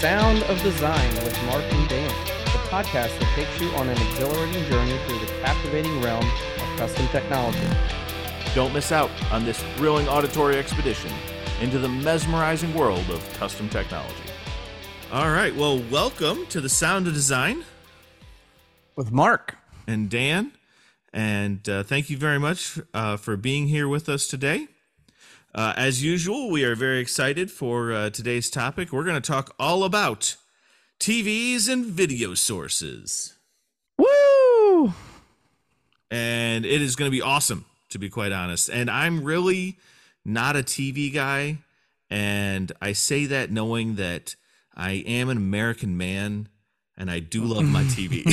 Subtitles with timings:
[0.00, 4.64] Sound of Design with Mark and Dan, the podcast that takes you on an exhilarating
[4.64, 7.68] journey through the captivating realm of custom technology.
[8.54, 11.12] Don't miss out on this thrilling auditory expedition
[11.60, 14.14] into the mesmerizing world of custom technology.
[15.12, 17.62] All right, well, welcome to the Sound of Design
[18.96, 19.58] With Mark.
[19.86, 20.52] and Dan,
[21.12, 24.68] and uh, thank you very much uh, for being here with us today.
[25.54, 28.92] Uh, as usual, we are very excited for uh, today's topic.
[28.92, 30.36] We're going to talk all about
[31.00, 33.36] TVs and video sources.
[33.98, 34.94] Woo!
[36.10, 39.78] and it is going to be awesome to be quite honest and i'm really
[40.24, 41.58] not a tv guy
[42.08, 44.34] and i say that knowing that
[44.74, 46.48] i am an american man
[46.96, 48.24] and i do love my tv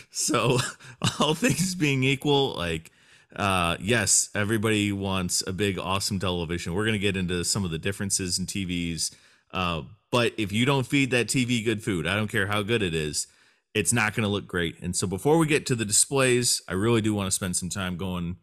[0.10, 0.58] so
[1.20, 2.90] all things being equal like
[3.36, 7.70] uh yes everybody wants a big awesome television we're going to get into some of
[7.70, 9.14] the differences in tvs
[9.52, 12.82] uh but if you don't feed that tv good food i don't care how good
[12.82, 13.26] it is
[13.74, 14.80] it's not going to look great.
[14.80, 17.68] And so before we get to the displays, I really do want to spend some
[17.68, 18.36] time going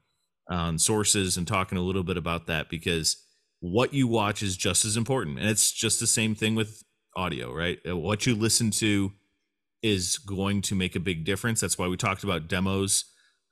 [0.50, 3.18] on sources and talking a little bit about that because
[3.60, 5.40] what you watch is just as important.
[5.40, 6.84] And it's just the same thing with
[7.16, 7.80] audio, right?
[7.88, 9.12] Uh, What you listen to
[9.82, 11.60] is going to make a big difference.
[11.60, 13.06] That's why we talked about demos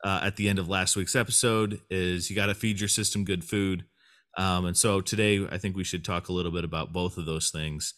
[0.05, 3.25] uh, at the end of last week's episode is you got to feed your system
[3.25, 3.85] good food.
[4.37, 7.25] Um, and so today I think we should talk a little bit about both of
[7.25, 7.95] those things.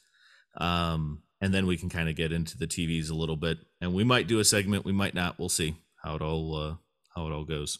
[0.55, 3.58] Um, and then we can kind of get into the TVs a little bit.
[3.81, 5.38] And we might do a segment, we might not.
[5.38, 6.75] We'll see how it all uh,
[7.14, 7.77] how it all goes.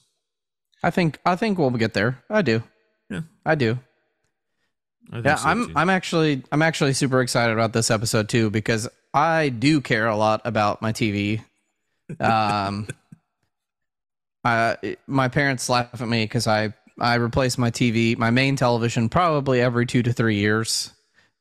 [0.84, 2.22] I think I think we'll get there.
[2.30, 2.62] I do.
[3.10, 3.22] Yeah.
[3.46, 3.80] I do.
[5.10, 5.74] I Yeah, so, I'm too.
[5.74, 10.18] I'm actually I'm actually super excited about this episode too because I do care a
[10.18, 11.42] lot about my TV.
[12.22, 12.88] Um
[14.48, 19.10] I my parents laugh at me cuz I I replace my TV, my main television
[19.10, 20.92] probably every 2 to 3 years.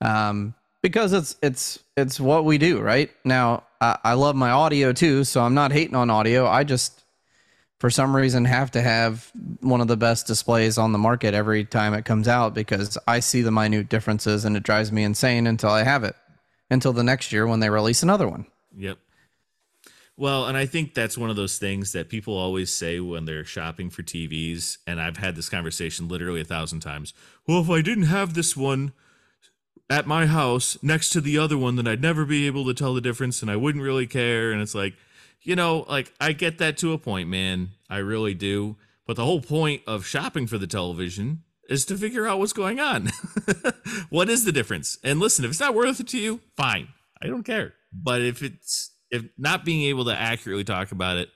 [0.01, 3.11] Um because it's it's it's what we do, right?
[3.25, 6.47] Now, I, I love my audio too, so I'm not hating on audio.
[6.47, 7.03] I just
[7.81, 9.31] for some reason have to have
[9.61, 13.21] one of the best displays on the market every time it comes out because I
[13.21, 16.15] see the minute differences and it drives me insane until I have it.
[16.71, 18.47] Until the next year when they release another one.
[18.77, 18.99] Yep.
[20.19, 23.45] Well, and I think that's one of those things that people always say when they're
[23.45, 24.79] shopping for TVs.
[24.87, 27.13] And I've had this conversation literally a thousand times.
[27.47, 28.93] Well, if I didn't have this one
[29.91, 32.95] at my house next to the other one, then I'd never be able to tell
[32.95, 34.53] the difference and I wouldn't really care.
[34.53, 34.95] And it's like,
[35.43, 37.71] you know, like I get that to a point, man.
[37.91, 38.77] I really do.
[39.07, 42.81] But the whole point of shopping for the television is to figure out what's going
[42.81, 43.11] on.
[44.09, 44.99] what is the difference?
[45.05, 46.89] And listen, if it's not worth it to you, fine.
[47.23, 47.75] I don't care.
[47.93, 51.29] But if it's if not being able to accurately talk about it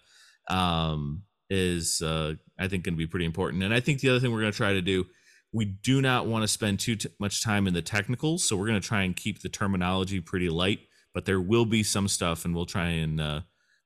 [0.48, 3.62] um is uh I think going to be pretty important.
[3.62, 5.06] And I think the other thing we're going to try to do
[5.52, 8.68] we do not want to spend too t- much time in the technicals, so we're
[8.68, 10.78] going to try and keep the terminology pretty light,
[11.12, 13.40] but there will be some stuff and we'll try and uh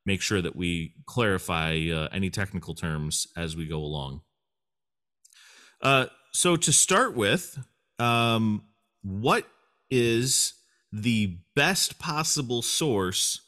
[0.07, 4.21] make sure that we clarify uh, any technical terms as we go along.
[5.81, 7.59] Uh, so to start with,
[7.99, 8.63] um,
[9.03, 9.47] what
[9.91, 10.55] is
[10.93, 13.41] the best possible source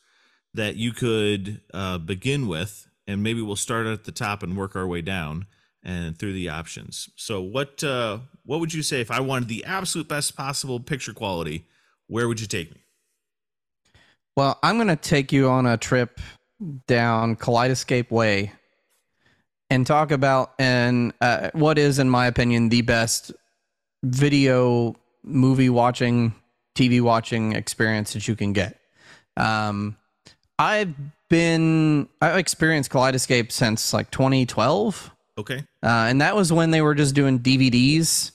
[0.57, 2.89] that you could uh, begin with?
[3.07, 5.47] And maybe we'll start at the top and work our way down
[5.83, 7.09] and through the options.
[7.17, 11.13] So what uh, what would you say if I wanted the absolute best possible picture
[11.13, 11.67] quality?
[12.09, 12.83] Where would you take me?
[14.37, 16.21] Well, I'm going to take you on a trip
[16.87, 18.53] down Kaleidescape Way
[19.71, 23.33] and talk about and uh, what is, in my opinion, the best
[24.05, 26.35] video movie watching,
[26.75, 28.79] TV watching experience that you can get.
[29.37, 29.97] Um,
[30.59, 30.95] I've
[31.29, 35.11] been I've experienced Kaleidescape since like 2012.
[35.39, 35.65] Okay.
[35.83, 38.31] Uh, and that was when they were just doing DVDs,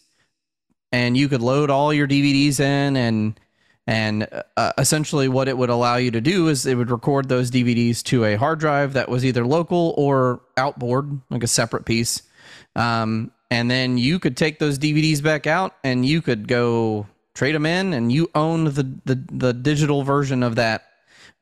[0.92, 3.40] and you could load all your DVDs in, and
[3.88, 7.50] and uh, essentially what it would allow you to do is it would record those
[7.50, 12.22] DVDs to a hard drive that was either local or outboard, like a separate piece.
[12.76, 17.56] Um, and then you could take those DVDs back out, and you could go trade
[17.56, 20.91] them in, and you own the the, the digital version of that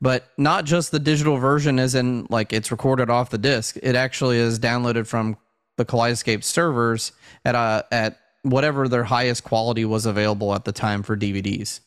[0.02, 3.96] but not just the digital version as in like it's recorded off the disc it
[3.96, 5.38] actually is downloaded from
[5.78, 7.12] the kaleidescape servers
[7.46, 11.82] at a at whatever their highest quality was available at the time for dvds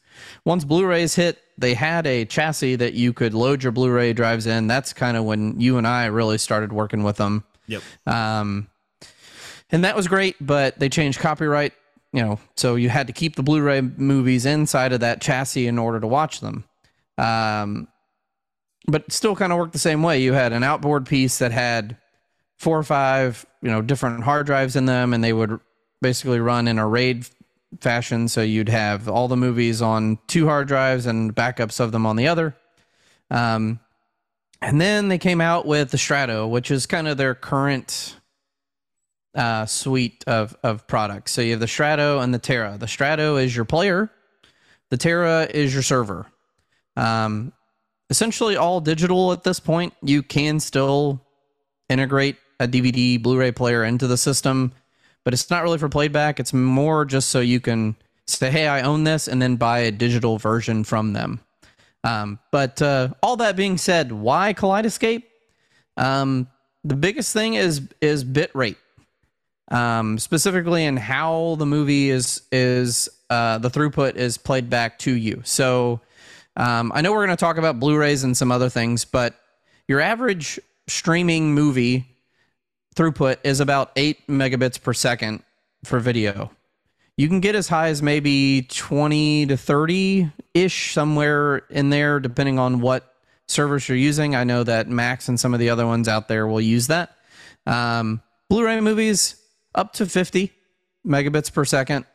[0.44, 4.66] once blu-rays hit they had a chassis that you could load your blu-ray drives in
[4.66, 7.82] that's kind of when you and i really started working with them Yep.
[8.06, 8.68] um,
[9.70, 11.72] and that was great, but they changed copyright,
[12.12, 15.78] you know, so you had to keep the Blu-ray movies inside of that chassis in
[15.78, 16.64] order to watch them.
[17.16, 17.88] Um,
[18.86, 20.20] but still kind of worked the same way.
[20.20, 21.96] You had an outboard piece that had
[22.58, 25.58] four or five, you know, different hard drives in them, and they would
[26.00, 27.26] basically run in a RAID
[27.80, 28.28] fashion.
[28.28, 32.16] So you'd have all the movies on two hard drives and backups of them on
[32.16, 32.56] the other.
[33.30, 33.80] Um,
[34.60, 38.16] and then they came out with the Strato, which is kind of their current
[39.34, 41.32] uh, suite of, of products.
[41.32, 42.76] So you have the Strato and the Terra.
[42.78, 44.10] The Strato is your player,
[44.90, 46.26] the Terra is your server.
[46.96, 47.52] Um,
[48.12, 49.94] essentially all digital at this point.
[50.02, 51.18] You can still
[51.88, 54.72] integrate a DVD Blu ray player into the system,
[55.24, 56.38] but it's not really for playback.
[56.38, 59.90] It's more just so you can say, hey, I own this, and then buy a
[59.90, 61.40] digital version from them.
[62.04, 65.22] Um, but uh, all that being said, why Kaleidescape?
[65.96, 66.48] Um,
[66.84, 68.76] the biggest thing is is bit rate,
[69.70, 75.12] um, specifically in how the movie is is uh, the throughput is played back to
[75.12, 75.40] you.
[75.44, 76.02] So
[76.56, 79.34] um, I know we're going to talk about Blu-rays and some other things, but
[79.88, 82.06] your average streaming movie
[82.94, 85.42] throughput is about eight megabits per second
[85.84, 86.50] for video.
[87.16, 92.58] You can get as high as maybe 20 to 30 ish, somewhere in there, depending
[92.58, 93.14] on what
[93.46, 94.34] servers you're using.
[94.34, 97.16] I know that Max and some of the other ones out there will use that.
[97.66, 99.36] Um, Blu ray movies
[99.74, 100.52] up to 50
[101.06, 102.06] megabits per second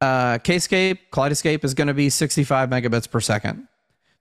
[0.00, 3.66] uh, Kscape, Kaleidescape is going to be 65 megabits per second.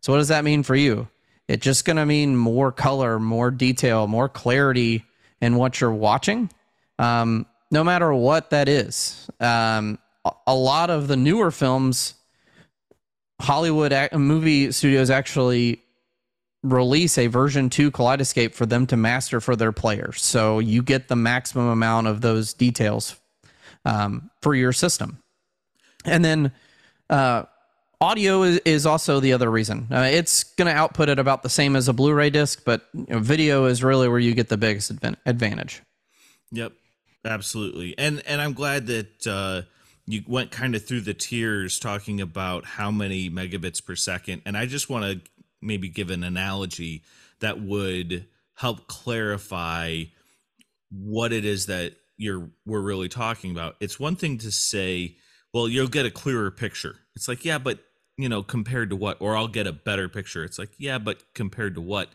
[0.02, 1.08] So what does that mean for you?
[1.48, 5.06] It's just going to mean more color, more detail, more clarity
[5.42, 6.52] in what you're watching,
[7.00, 9.30] um, no matter what that is.
[9.40, 10.00] Um,
[10.46, 12.16] a lot of the newer films,
[13.40, 15.82] Hollywood movie studios actually
[16.64, 20.22] release a version 2 Kaleidescape for them to master for their players.
[20.24, 23.16] So you get the maximum amount of those details
[23.86, 25.20] um, for your system.
[26.08, 26.52] And then
[27.10, 27.44] uh,
[28.02, 29.88] audio is, is also the other reason.
[29.92, 33.06] Uh, it's going to output it about the same as a Blu-ray disc, but you
[33.10, 34.92] know, video is really where you get the biggest
[35.26, 35.82] advantage.
[36.52, 36.74] Yep,
[37.26, 37.98] absolutely.
[37.98, 39.62] And and I'm glad that uh,
[40.06, 44.42] you went kind of through the tiers talking about how many megabits per second.
[44.46, 45.30] And I just want to
[45.62, 47.04] maybe give an analogy
[47.40, 50.04] that would help clarify
[50.90, 53.76] what it is that you're we're really talking about.
[53.80, 55.18] It's one thing to say
[55.58, 57.00] well, you'll get a clearer picture.
[57.16, 57.80] It's like, yeah, but
[58.16, 59.18] you know, compared to what?
[59.20, 60.44] Or I'll get a better picture.
[60.44, 62.10] It's like, yeah, but compared to what?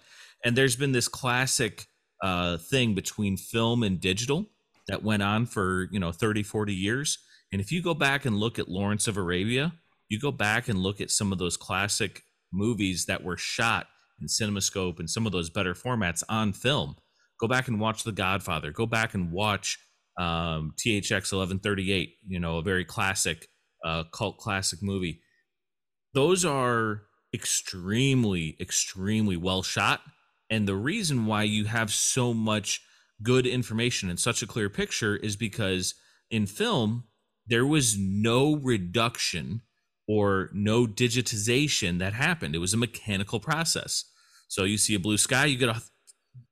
[0.44, 1.86] And there's been this classic
[2.22, 4.46] uh, thing between film and digital
[4.86, 7.18] that went on for, you know, 30, 40 years.
[7.50, 9.72] And if you go back and look at Lawrence of Arabia,
[10.08, 12.22] you go back and look at some of those classic
[12.52, 13.88] movies that were shot
[14.20, 16.94] in CinemaScope and some of those better formats on film.
[17.40, 18.70] Go back and watch The Godfather.
[18.70, 19.80] Go back and watch
[20.18, 23.48] um, THX 1138, you know, a very classic,
[23.84, 25.20] uh, cult classic movie.
[26.14, 27.02] Those are
[27.34, 30.00] extremely, extremely well shot.
[30.50, 32.82] And the reason why you have so much
[33.22, 35.94] good information and such a clear picture is because
[36.30, 37.04] in film,
[37.46, 39.62] there was no reduction
[40.06, 42.54] or no digitization that happened.
[42.54, 44.04] It was a mechanical process.
[44.48, 45.82] So you see a blue sky, you get a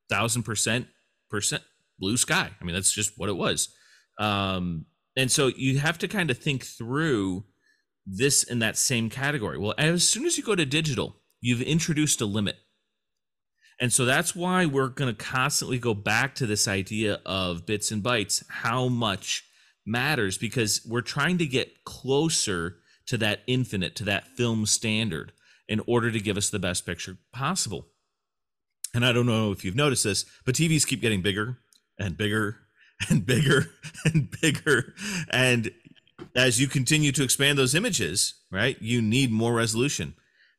[0.09, 0.87] thousand percent
[1.31, 1.62] percent
[2.00, 2.50] blue sky.
[2.61, 3.69] I mean, that's just what it was.
[4.19, 4.87] Um,
[5.17, 7.44] and so you have to kind of think through
[8.06, 9.59] this in that same category.
[9.59, 12.57] Well, as soon as you go to digital, you've introduced a limit.
[13.80, 17.90] And so that's why we're going to constantly go back to this idea of bits
[17.90, 19.45] and bytes, how much
[19.87, 22.76] matters, because we're trying to get closer
[23.07, 25.33] to that infinite, to that film standard
[25.66, 27.88] in order to give us the best picture possible.
[28.95, 31.59] And I don't know if you've noticed this, but TVs keep getting bigger
[32.00, 32.57] and bigger
[33.09, 33.66] and bigger
[34.04, 34.95] and bigger.
[35.30, 35.71] And
[36.35, 40.14] as you continue to expand those images, right, you need more resolution.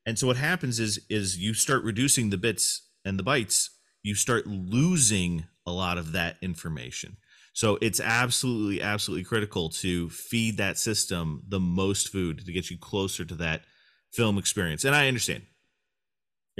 [0.06, 3.70] And so what happens is is you start reducing the bits and the bytes,
[4.04, 7.18] you start losing a lot of that information.
[7.54, 12.78] So it's absolutely, absolutely critical to feed that system the most food to get you
[12.78, 13.64] closer to that
[14.12, 14.86] film experience.
[14.86, 15.44] And I understand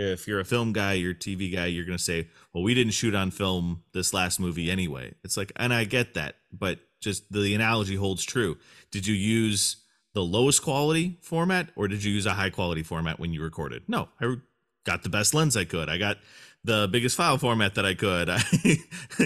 [0.02, 2.74] if you're a film guy, you're a TV guy, you're going to say, well, we
[2.74, 5.14] didn't shoot on film this last movie anyway.
[5.24, 8.58] It's like, and I get that, but just the analogy holds true.
[8.92, 9.78] Did you use
[10.14, 13.84] the lowest quality format or did you use a high quality format when you recorded?
[13.88, 14.36] No, I
[14.84, 15.90] got the best lens I could.
[15.90, 16.18] I got
[16.64, 18.30] the biggest file format that I could.
[18.30, 18.44] I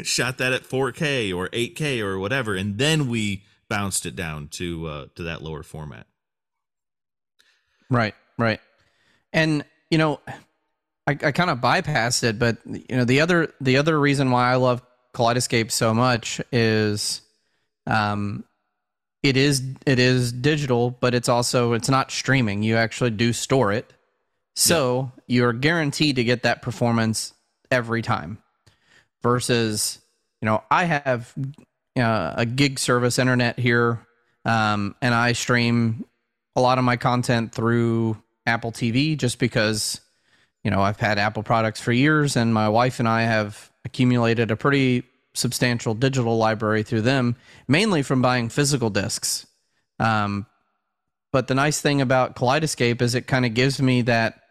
[0.04, 4.88] shot that at 4K or 8K or whatever, and then we bounced it down to
[4.88, 6.08] uh, to that lower format.
[7.90, 8.60] Right, right,
[9.34, 10.20] and you know,
[11.08, 14.52] I, I kind of bypassed it, but you know the other the other reason why
[14.52, 14.82] I love
[15.14, 17.22] Kaleidescape so much is,
[17.88, 18.44] um,
[19.24, 22.64] it is it is digital, but it's also it's not streaming.
[22.64, 23.94] You actually do store it,
[24.56, 25.36] so yeah.
[25.36, 27.34] you're guaranteed to get that performance
[27.72, 28.40] every time.
[29.24, 30.00] Versus,
[30.42, 31.34] you know, I have
[31.98, 34.06] uh, a gig service internet here
[34.46, 36.06] Um, and I stream
[36.56, 40.00] a lot of my content through Apple TV just because,
[40.66, 44.50] you know, I've had Apple products for years and my wife and I have accumulated
[44.50, 45.04] a pretty
[45.36, 47.36] substantial digital library through them,
[47.68, 49.46] mainly from buying physical discs.
[50.00, 50.48] Um,
[51.32, 54.42] but the nice thing about Kaleidescape is it kind of gives me that,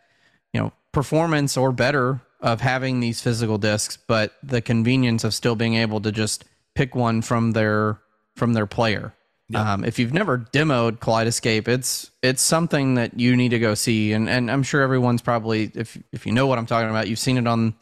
[0.53, 5.57] you know, performance or better of having these physical discs, but the convenience of still
[5.57, 6.45] being able to just
[6.77, 7.99] pick one from their
[8.37, 9.15] from their player.
[9.53, 14.13] Um, if you've never demoed Kaleidescape, it's it's something that you need to go see,
[14.13, 17.19] and and I'm sure everyone's probably if if you know what I'm talking about, you've
[17.19, 17.75] seen it on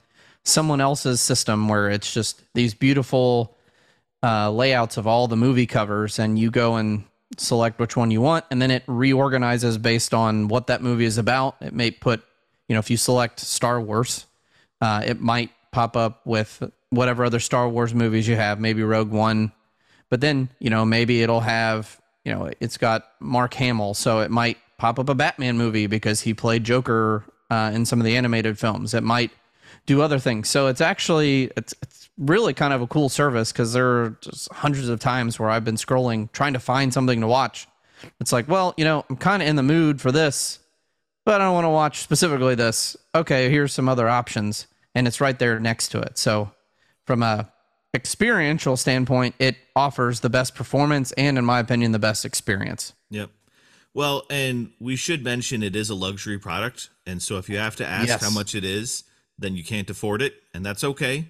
[0.45, 3.57] someone else's system where it's just these beautiful
[4.25, 7.04] uh, layouts of all the movie covers, and you go and
[7.38, 11.16] select which one you want, and then it reorganizes based on what that movie is
[11.16, 11.57] about.
[11.61, 12.23] It may put,
[12.69, 14.26] you know, if you select Star Wars,
[14.81, 19.11] uh, it might pop up with whatever other Star Wars movies you have, maybe Rogue
[19.11, 19.52] One,
[20.12, 24.31] but then you know maybe it'll have, you know, it's got Mark Hamill, so it
[24.31, 28.14] might pop up a Batman movie because he played Joker uh, in some of the
[28.14, 28.92] animated films.
[28.92, 29.31] It might
[29.87, 30.50] do other things.
[30.50, 34.52] So it's actually it's it's really kind of a cool service because there are just
[34.52, 37.66] hundreds of times where I've been scrolling trying to find something to watch.
[38.21, 40.59] It's like, well, you know, I'm kind of in the mood for this,
[41.25, 42.99] but I don't want to watch specifically this.
[43.14, 46.19] Okay, here's some other options, and it's right there next to it.
[46.19, 46.50] So
[47.07, 47.50] from a
[47.95, 52.93] experiential standpoint, it offers the best performance and, in my opinion, the best experience.
[53.11, 53.31] Yep.
[53.95, 57.77] Well, and we should mention it is a luxury product, and so if you have
[57.77, 58.23] to ask Yes.
[58.23, 59.05] how much it is,
[59.39, 61.29] then you can't afford it, and that's okay.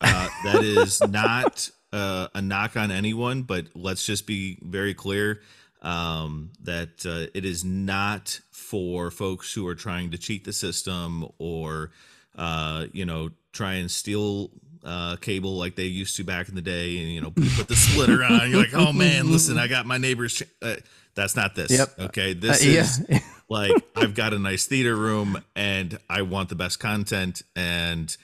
[0.00, 5.40] Uh, that is not uh, a knock on anyone, but let's just be very clear
[5.82, 11.26] um, that uh, it is not for folks who are trying to cheat the system
[11.38, 11.90] or,
[12.36, 14.50] uh, you know, try and steal
[14.84, 16.98] uh, cable like they used to back in the day.
[16.98, 18.50] And you know, put the splitter on.
[18.50, 20.34] You're like, oh man, listen, I got my neighbor's.
[20.34, 20.42] Ch-.
[20.62, 20.76] Uh,
[21.14, 21.70] that's not this.
[21.70, 21.98] Yep.
[21.98, 22.80] Okay, this Uh, yeah.
[22.82, 28.14] is like I've got a nice theater room and I want the best content and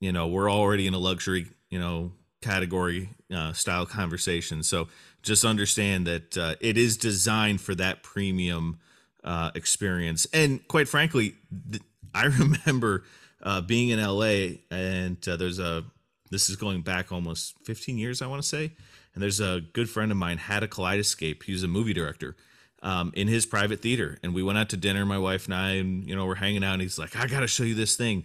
[0.00, 4.88] you know we're already in a luxury you know category uh, style conversation so
[5.22, 8.78] just understand that uh, it is designed for that premium
[9.22, 11.34] uh, experience and quite frankly
[11.70, 11.82] th-
[12.14, 13.04] I remember
[13.44, 15.84] uh, being in LA and uh, there's a
[16.30, 18.72] this is going back almost 15 years I want to say
[19.14, 22.36] and there's a good friend of mine had a kaleidescape he was a movie director
[22.82, 25.72] um, in his private theater and we went out to dinner my wife and I
[25.72, 27.96] and you know we're hanging out and he's like I got to show you this
[27.96, 28.24] thing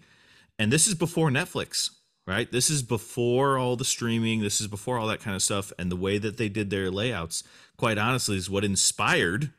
[0.59, 1.91] and this is before Netflix,
[2.27, 2.51] right?
[2.51, 4.41] This is before all the streaming.
[4.41, 5.71] This is before all that kind of stuff.
[5.79, 7.45] And the way that they did their layouts,
[7.77, 9.53] quite honestly, is what inspired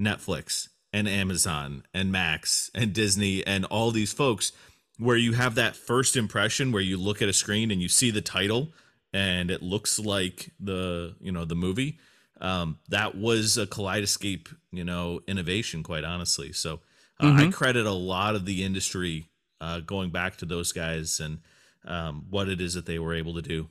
[0.00, 4.52] Netflix and Amazon and Max and Disney and all these folks,
[4.98, 8.10] where you have that first impression where you look at a screen and you see
[8.10, 8.72] the title
[9.12, 11.98] and it looks like the you know the movie.
[12.40, 16.52] Um, that was a kaleidescape, you know, innovation, quite honestly.
[16.52, 16.80] So
[17.20, 19.28] uh, I credit a lot of the industry
[19.60, 21.38] uh, going back to those guys and
[21.84, 23.68] um, what it is that they were able to do.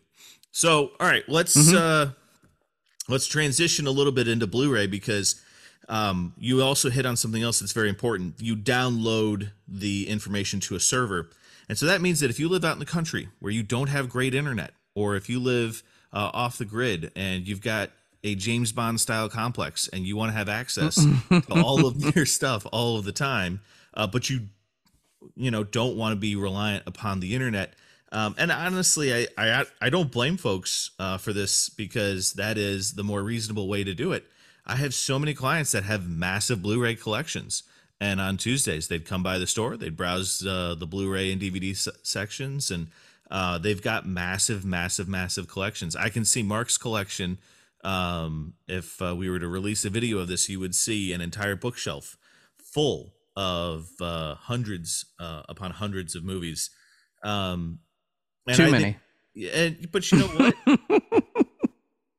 [0.51, 2.11] So, all right, let's uh,
[3.07, 5.41] let's transition a little bit into Blu-ray because
[5.87, 8.35] um, you also hit on something else that's very important.
[8.39, 11.29] You download the information to a server,
[11.69, 13.89] and so that means that if you live out in the country where you don't
[13.89, 17.91] have great internet, or if you live uh, off the grid and you've got
[18.23, 22.25] a James Bond style complex and you want to have access to all of your
[22.25, 23.61] stuff all of the time,
[23.93, 24.47] uh, but you
[25.35, 27.73] you know don't want to be reliant upon the internet
[28.11, 32.93] um, and honestly I, I i don't blame folks uh, for this because that is
[32.93, 34.25] the more reasonable way to do it
[34.67, 37.63] i have so many clients that have massive blu-ray collections
[37.99, 41.75] and on tuesdays they'd come by the store they'd browse uh, the blu-ray and dvd
[41.75, 42.87] se- sections and
[43.31, 47.37] uh, they've got massive massive massive collections i can see mark's collection
[47.83, 51.21] um, if uh, we were to release a video of this you would see an
[51.21, 52.17] entire bookshelf
[52.57, 56.71] full of uh, hundreds uh, upon hundreds of movies.
[57.23, 57.79] Um,
[58.47, 58.97] and Too I many.
[59.35, 60.55] yeah, and, but you know what?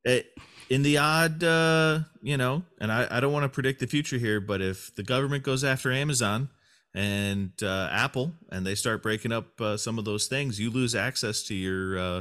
[0.07, 0.23] Eh,
[0.69, 4.19] in the odd, uh, you know, and I, I don't want to predict the future
[4.19, 6.49] here, but if the government goes after Amazon
[6.95, 10.95] and uh, Apple and they start breaking up uh, some of those things, you lose
[10.95, 12.21] access to your, uh,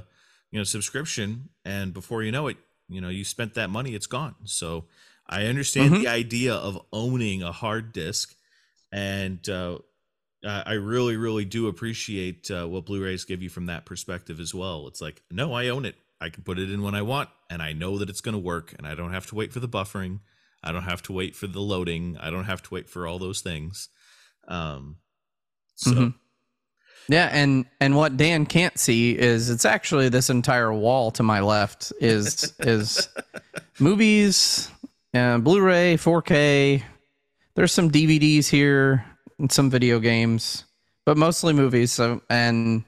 [0.52, 2.58] you know, subscription, and before you know it,
[2.90, 4.36] you know, you spent that money, it's gone.
[4.46, 4.86] So
[5.28, 8.34] I understand the idea of owning a hard disk
[8.92, 9.80] and uh,
[10.46, 14.54] I I really, really do appreciate uh, what Blu-rays give you from that perspective as
[14.54, 14.88] well.
[14.88, 15.96] It's like, no, I own it.
[16.20, 18.40] I can put it in when I want, and I know that it's going to
[18.40, 20.20] work, and I don't have to wait for the buffering.
[20.64, 22.18] I don't have to wait for the loading.
[22.20, 23.90] I don't have to wait for all those things.
[24.48, 24.98] Um,
[25.76, 26.14] so Mhm.
[27.10, 31.40] Yeah, and and what Dan can't see is it's actually this entire wall to my
[31.40, 33.08] left is is
[33.80, 34.70] movies
[35.14, 36.84] uh, Blu-ray, 4K.
[37.56, 39.06] There's some DVDs here
[39.40, 40.66] and some video games,
[41.06, 41.92] but mostly movies.
[41.92, 42.84] So, and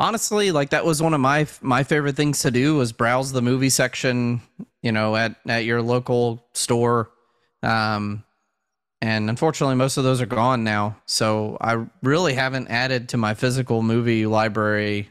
[0.00, 3.42] honestly, like that was one of my my favorite things to do was browse the
[3.42, 4.40] movie section,
[4.82, 7.10] you know, at at your local store.
[7.62, 8.24] Um,
[9.02, 10.96] and unfortunately, most of those are gone now.
[11.06, 15.10] So I really haven't added to my physical movie library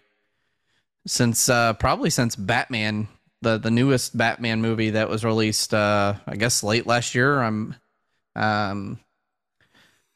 [1.07, 3.07] since uh, probably since Batman,
[3.41, 7.41] the the newest Batman movie that was released, uh, I guess late last year.
[7.41, 7.75] I'm,
[8.35, 8.99] um,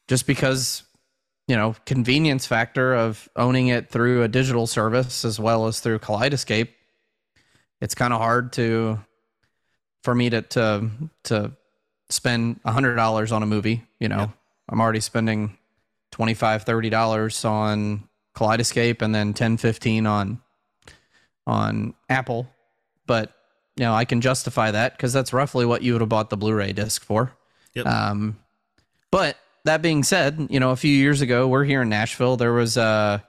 [0.07, 0.83] just because
[1.47, 5.99] you know convenience factor of owning it through a digital service as well as through
[5.99, 6.69] Kaleidescape.
[7.81, 8.99] It's kind of hard to
[10.03, 10.89] for me to to
[11.23, 11.51] to
[12.09, 13.83] spend a hundred dollars on a movie.
[13.99, 14.31] You know,
[14.69, 15.57] I'm already spending
[16.11, 20.41] 25 30 dollars on Kaleidescape and then 10 15 on
[21.45, 22.47] on Apple,
[23.05, 23.33] but
[23.75, 26.37] you know I can justify that because that's roughly what you would have bought the
[26.37, 27.33] Blu-ray disc for.
[27.73, 27.85] Yep.
[27.85, 28.39] Um,
[29.11, 32.37] but that being said, you know a few years ago we're here in Nashville.
[32.37, 33.23] There was a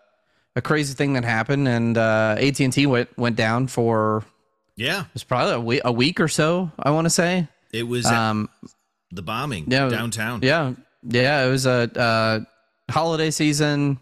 [0.57, 4.25] a crazy thing that happened, and uh, AT and T went went down for
[4.77, 6.71] Yeah, it was probably a week, a week or so.
[6.79, 7.49] I want to say.
[7.73, 8.49] it was Um,
[9.11, 10.41] the bombing yeah, downtown.
[10.43, 11.45] Yeah, yeah.
[11.45, 12.41] It was a uh,
[12.93, 13.99] holiday season,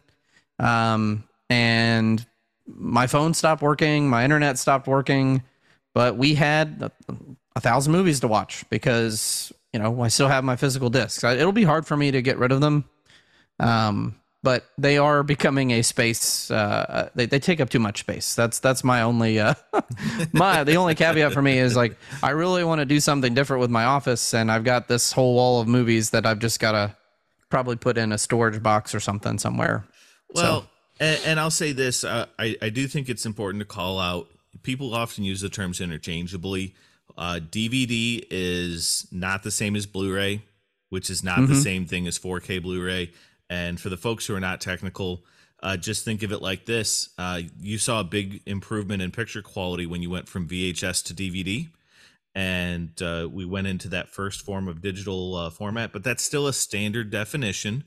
[0.58, 2.24] um, and
[2.66, 5.42] my phone stopped working, my internet stopped working,
[5.94, 7.14] but we had a,
[7.56, 11.24] a thousand movies to watch because you know I still have my physical discs.
[11.24, 12.84] I, it'll be hard for me to get rid of them,
[13.58, 16.50] um, but they are becoming a space.
[16.50, 18.34] Uh, they they take up too much space.
[18.34, 19.54] That's that's my only uh,
[20.32, 23.60] my the only caveat for me is like I really want to do something different
[23.60, 26.72] with my office, and I've got this whole wall of movies that I've just got
[26.72, 26.96] to
[27.48, 29.84] probably put in a storage box or something somewhere.
[30.34, 30.66] Well,
[30.98, 34.28] and, and I'll say this: uh, I I do think it's important to call out.
[34.62, 36.74] People often use the terms interchangeably.
[37.16, 40.42] Uh, DVD is not the same as Blu-ray,
[40.90, 41.62] which is not the Mhm.
[41.62, 43.12] same thing as 4K Blu-ray.
[43.50, 45.24] And for the folks who are not technical,
[45.62, 49.42] uh, just think of it like this: uh, you saw a big improvement in picture
[49.42, 51.68] quality when you went from VHS to DVD,
[52.34, 55.92] and uh, we went into that first form of digital uh, format.
[55.92, 57.84] But that's still a standard definition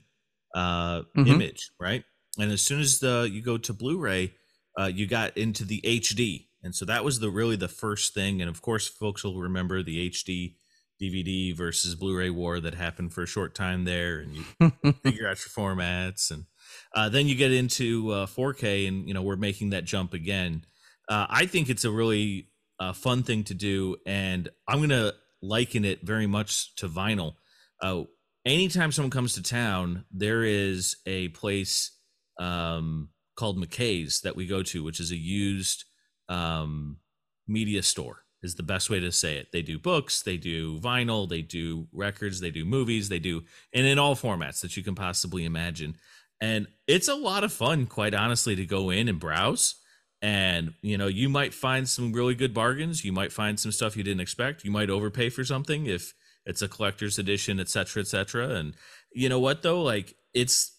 [0.54, 1.26] uh, Mhm.
[1.28, 2.04] image, right?
[2.38, 4.32] And as soon as the you go to Blu-ray,
[4.80, 8.42] uh, you got into the HD, and so that was the really the first thing.
[8.42, 10.56] And of course, folks will remember the HD
[11.00, 15.38] DVD versus Blu-ray war that happened for a short time there, and you figure out
[15.38, 16.46] your formats, and
[16.94, 20.64] uh, then you get into uh, 4K, and you know we're making that jump again.
[21.08, 22.48] Uh, I think it's a really
[22.80, 27.34] uh, fun thing to do, and I'm gonna liken it very much to vinyl.
[27.80, 28.04] Uh,
[28.44, 31.92] anytime someone comes to town, there is a place
[32.40, 35.84] um, called McKay's that we go to, which is a used
[36.28, 36.98] um,
[37.46, 38.22] media store.
[38.42, 39.50] Is the best way to say it.
[39.50, 43.86] They do books, they do vinyl, they do records, they do movies, they do, and
[43.86, 45.96] in all formats that you can possibly imagine.
[46.40, 49.76] And it's a lot of fun, quite honestly, to go in and browse.
[50.22, 53.04] And you know, you might find some really good bargains.
[53.04, 54.64] You might find some stuff you didn't expect.
[54.64, 58.50] You might overpay for something if it's a collector's edition, et cetera, et cetera.
[58.50, 58.74] And
[59.12, 59.82] you know what though?
[59.82, 60.72] Like it's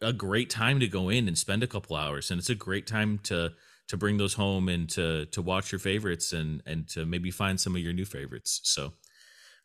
[0.00, 2.86] a great time to go in and spend a couple hours and it's a great
[2.86, 3.52] time to
[3.90, 7.60] to bring those home and to to watch your favorites and and to maybe find
[7.60, 8.92] some of your new favorites so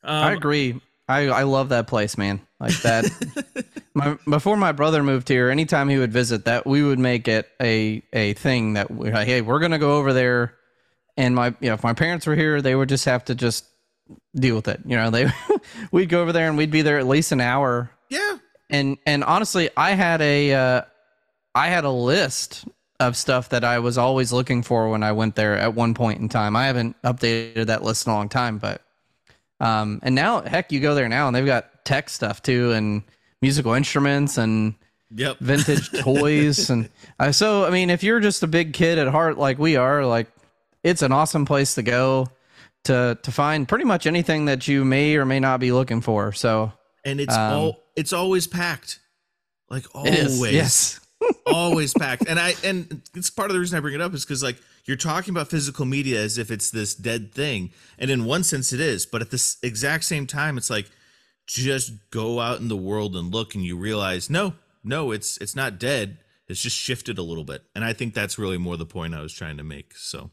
[0.05, 0.79] um, I agree.
[1.07, 2.41] I, I love that place, man.
[2.59, 3.65] Like that.
[3.93, 7.49] my, before my brother moved here, anytime he would visit, that we would make it
[7.61, 10.55] a a thing that we like, hey, we're gonna go over there.
[11.17, 13.65] And my you know, if my parents were here, they would just have to just
[14.35, 14.81] deal with it.
[14.85, 15.31] You know, they
[15.91, 17.91] we'd go over there and we'd be there at least an hour.
[18.09, 18.37] yeah
[18.69, 20.81] And and honestly, I had a uh,
[21.53, 22.65] I had a list
[22.99, 26.21] of stuff that I was always looking for when I went there at one point
[26.21, 26.55] in time.
[26.55, 28.81] I haven't updated that list in a long time, but
[29.59, 33.03] um, and now heck, you go there now and they've got tech stuff too and
[33.41, 34.75] musical instruments and
[35.13, 39.07] yep vintage toys and uh, so I mean, if you're just a big kid at
[39.07, 40.27] heart like we are, like
[40.83, 42.27] it's an awesome place to go
[42.85, 46.31] to to find pretty much anything that you may or may not be looking for.
[46.31, 46.71] So
[47.03, 48.99] and it's Um, all it's always packed
[49.69, 50.99] like it is always yes.
[51.45, 52.27] Always packed.
[52.27, 54.57] And i and it's part of the reason i bring it up is because like
[54.85, 57.71] you're talking about physical media as if it's this dead thing.
[57.97, 59.05] And in one sense it is.
[59.05, 60.89] But at this exact same time it's like
[61.47, 65.55] just go out in the world and look and you realize no no it's it's
[65.55, 66.17] not dead.
[66.47, 67.63] It's just shifted a little bit.
[67.75, 70.31] And i think that's really more the point i was trying to make so.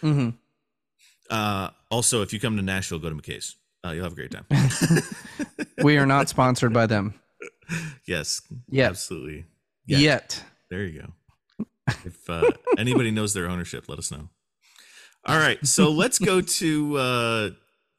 [0.00, 0.30] Hmm
[1.30, 3.54] uh also if you come to nashville go to mckay's
[3.84, 4.46] uh, you'll have a great time.
[5.82, 7.14] We are not sponsored by them.
[8.04, 8.42] Yes.
[8.68, 8.90] Yet.
[8.90, 9.44] absolutely
[9.98, 10.42] yet.
[10.70, 11.64] There you go.
[12.04, 14.28] If uh, anybody knows their ownership, let us know.
[15.26, 17.50] All right, so let's go to uh,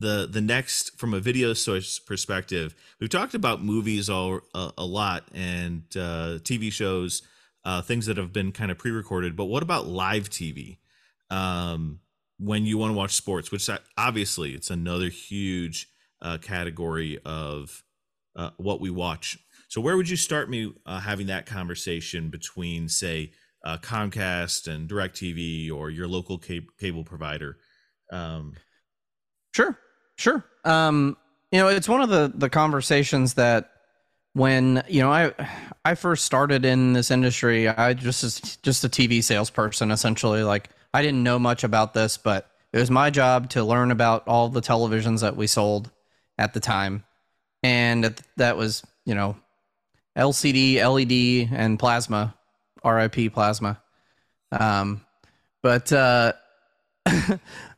[0.01, 4.86] the the next from a video source perspective, we've talked about movies all a, a
[4.86, 7.21] lot and uh, TV shows,
[7.63, 9.36] uh, things that have been kind of pre-recorded.
[9.36, 10.77] But what about live TV?
[11.30, 11.99] Um,
[12.39, 15.88] when you want to watch sports, which obviously it's another huge
[16.19, 17.84] uh, category of
[18.36, 19.38] uh, what we watch.
[19.71, 23.31] So where would you start me uh, having that conversation between, say,
[23.63, 27.55] uh, Comcast and DirecTV or your local cable, cable provider?
[28.12, 28.55] Um,
[29.55, 29.79] sure,
[30.17, 30.43] sure.
[30.65, 31.15] Um,
[31.53, 33.71] you know, it's one of the the conversations that
[34.34, 35.31] when you know I
[35.86, 40.43] I first started in this industry, I just just a TV salesperson essentially.
[40.43, 44.27] Like I didn't know much about this, but it was my job to learn about
[44.27, 45.91] all the televisions that we sold
[46.38, 47.05] at the time,
[47.63, 49.38] and that was you know
[50.17, 52.36] LCD, LED, and plasma,
[52.84, 53.82] RIP plasma.
[54.52, 55.02] Um,
[55.62, 56.34] but uh,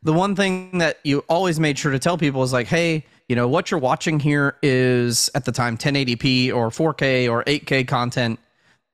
[0.04, 3.36] the one thing that you always made sure to tell people is like, hey, you
[3.36, 8.40] know, what you're watching here is at the time 1080p or 4K or 8K content.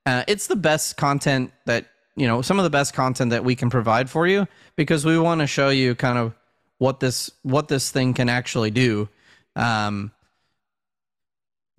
[0.06, 3.56] Uh, it's the best content that, you know, some of the best content that we
[3.56, 6.34] can provide for you because we want to show you kind of
[6.78, 9.10] what this what this thing can actually do.
[9.56, 10.12] Um,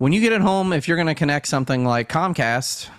[0.01, 2.89] when you get it home, if you're going to connect something like Comcast,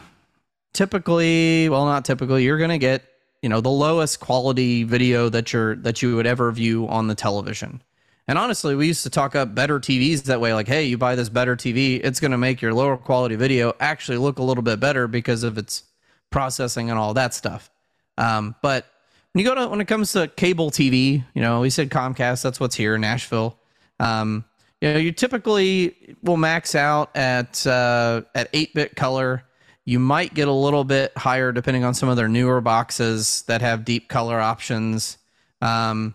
[0.72, 3.02] typically, well, not typically, you're going to get
[3.42, 7.16] you know the lowest quality video that you're that you would ever view on the
[7.16, 7.82] television.
[8.28, 10.54] And honestly, we used to talk up better TVs that way.
[10.54, 13.74] Like, hey, you buy this better TV, it's going to make your lower quality video
[13.80, 15.82] actually look a little bit better because of its
[16.30, 17.68] processing and all that stuff.
[18.16, 18.86] Um, but
[19.32, 22.44] when you go to when it comes to cable TV, you know, we said Comcast.
[22.44, 23.58] That's what's here in Nashville.
[23.98, 24.44] Um,
[24.82, 29.44] you know, you typically will max out at uh, at eight bit color
[29.84, 33.62] you might get a little bit higher depending on some of their newer boxes that
[33.62, 35.18] have deep color options.
[35.60, 36.14] Um,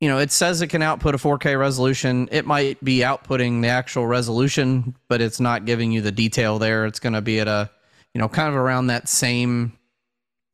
[0.00, 2.28] you know, it says it can output a 4K resolution.
[2.30, 6.86] It might be outputting the actual resolution, but it's not giving you the detail there.
[6.86, 7.70] It's going to be at a,
[8.14, 9.72] you know, kind of around that same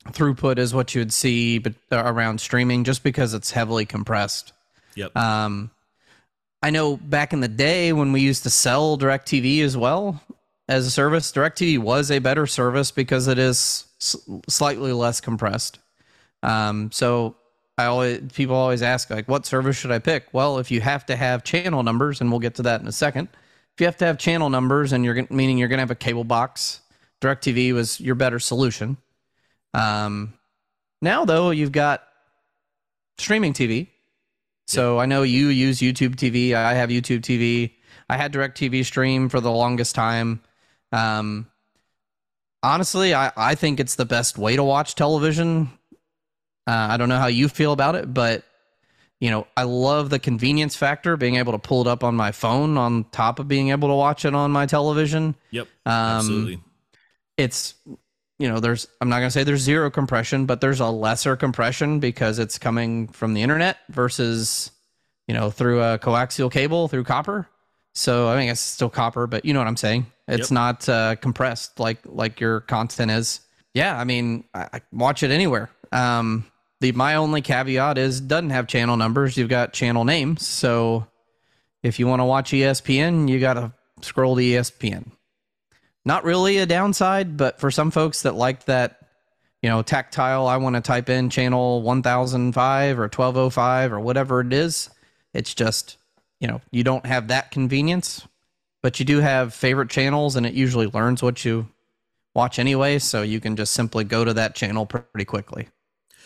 [0.09, 4.53] throughput as what you would see but uh, around streaming just because it's heavily compressed.
[4.95, 5.17] Yep.
[5.17, 5.71] Um,
[6.63, 10.23] I know back in the day when we used to sell DirecTV as well,
[10.69, 11.33] as a service.
[11.33, 15.79] DirecTV was a better service because it is slightly less compressed.
[16.43, 17.37] Um, so
[17.79, 20.27] I always people always ask like, what service should I pick?
[20.33, 22.93] Well, if you have to have channel numbers, and we'll get to that in a
[22.93, 23.29] second.
[23.75, 25.97] If you have to have channel numbers, and you're meaning you're going to have a
[25.97, 26.81] cable box,
[27.21, 28.99] DirecTV was your better solution.
[29.75, 30.35] Um,
[31.01, 32.03] now though, you've got
[33.19, 33.89] streaming TV.
[34.67, 36.55] So I know you use YouTube TV.
[36.55, 37.73] I have YouTube TV.
[38.09, 40.43] I had Direct TV stream for the longest time.
[40.93, 41.47] Um,
[42.63, 45.71] honestly, I, I think it's the best way to watch television.
[46.67, 48.45] Uh, I don't know how you feel about it, but
[49.21, 52.33] you know, I love the convenience factor, being able to pull it up on my
[52.33, 55.37] phone on top of being able to watch it on my television.
[55.53, 56.61] Yep, um, absolutely.
[57.37, 57.75] It's
[58.39, 62.01] you know, there's I'm not gonna say there's zero compression, but there's a lesser compression
[62.01, 64.71] because it's coming from the internet versus
[65.29, 67.49] you know through a coaxial cable through copper.
[67.95, 70.07] So I mean, it's still copper, but you know what I'm saying.
[70.27, 70.55] It's yep.
[70.55, 73.41] not uh, compressed like like your content is.
[73.75, 75.71] Yeah, I mean, I, I watch it anywhere.
[75.93, 76.47] Um,
[76.81, 79.37] the my only caveat is doesn't have channel numbers.
[79.37, 80.47] You've got channel names.
[80.47, 81.07] So
[81.83, 85.13] if you want to watch ESPN, you got to scroll to ESPN.
[86.05, 88.99] Not really a downside, but for some folks that like that,
[89.63, 94.53] you know, tactile, I want to type in channel 1005 or 1205 or whatever it
[94.53, 94.91] is.
[95.33, 95.97] It's just
[96.43, 98.27] you know, you don't have that convenience,
[98.83, 101.69] but you do have favorite channels and it usually learns what you
[102.35, 102.99] watch anyway.
[102.99, 105.69] So you can just simply go to that channel pretty quickly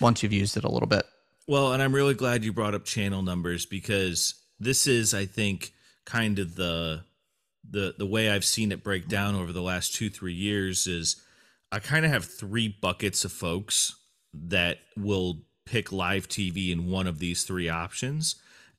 [0.00, 1.04] once you've used it a little bit.
[1.46, 5.74] Well, and I'm really glad you brought up channel numbers because this is, I think,
[6.06, 7.04] kind of the
[7.70, 11.22] the the way I've seen it break down over the last two three years is
[11.72, 13.96] I kind of have three buckets of folks
[14.32, 18.36] that will pick live TV in one of these three options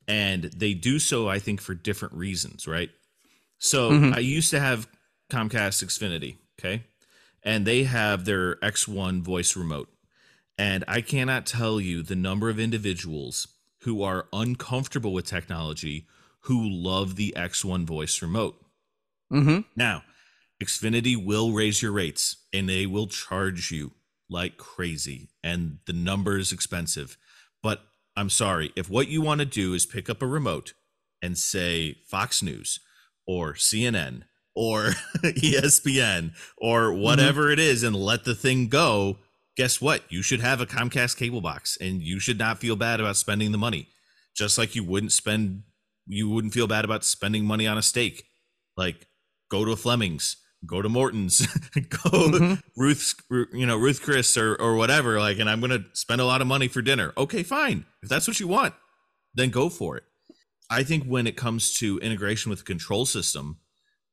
[0.08, 2.90] and they do so i think for different reasons right?
[3.60, 4.14] So mm-hmm.
[4.14, 4.88] i used to have
[5.30, 6.84] comcast xfinity okay?
[7.44, 9.90] And they have their x1 voice remote.
[10.58, 13.48] And i cannot tell you the number of individuals
[13.82, 16.08] who are uncomfortable with technology
[16.42, 18.64] who love the x1 voice remote
[19.32, 19.60] mm-hmm.
[19.76, 20.04] now
[20.64, 23.92] xfinity will raise your rates and they will charge you
[24.30, 27.18] like crazy and the number is expensive
[27.62, 27.82] but
[28.18, 30.74] I'm sorry, if what you want to do is pick up a remote
[31.22, 32.80] and say Fox News
[33.28, 34.24] or CNN
[34.56, 37.52] or ESPN or whatever mm-hmm.
[37.52, 39.20] it is and let the thing go,
[39.56, 40.02] guess what?
[40.10, 43.52] You should have a Comcast cable box and you should not feel bad about spending
[43.52, 43.88] the money.
[44.36, 45.62] just like you wouldn't spend
[46.08, 48.24] you wouldn't feel bad about spending money on a steak.
[48.76, 49.08] Like
[49.50, 52.54] go to Fleming's, go to Morton's, go mm-hmm.
[52.76, 53.16] Ruth's,
[53.54, 55.20] you know, Ruth Chris or or whatever.
[55.20, 57.14] Like, and I'm gonna spend a lot of money for dinner.
[57.18, 57.86] Okay, fine.
[58.02, 58.74] If that's what you want,
[59.34, 60.04] then go for it.
[60.70, 63.60] I think when it comes to integration with the control system,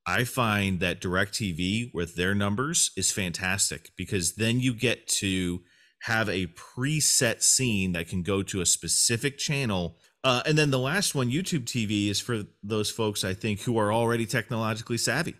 [0.07, 5.61] I find that DirecTV with their numbers is fantastic because then you get to
[6.03, 9.97] have a preset scene that can go to a specific channel.
[10.25, 13.77] Uh, and then the last one, YouTube TV, is for those folks I think who
[13.77, 15.35] are already technologically savvy.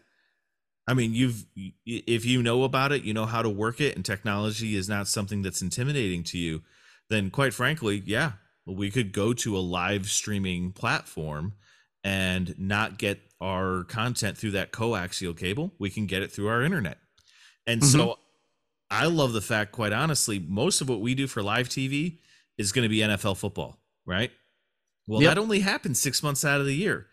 [0.88, 1.44] I mean, you've
[1.88, 5.08] if you know about it, you know how to work it, and technology is not
[5.08, 6.62] something that's intimidating to you.
[7.10, 8.34] Then, quite frankly, yeah,
[8.68, 11.54] we could go to a live streaming platform
[12.04, 15.74] and not get our content through that coaxial cable.
[15.80, 17.00] We can get it through our internet.
[17.66, 18.00] And mm-hmm.
[18.00, 18.20] so
[18.92, 22.20] I love the fact, quite honestly, most of what we do for live TV
[22.60, 24.32] is going to be NFL football, right?
[25.08, 25.36] Well, yep.
[25.36, 27.08] that only happens six months out of the year.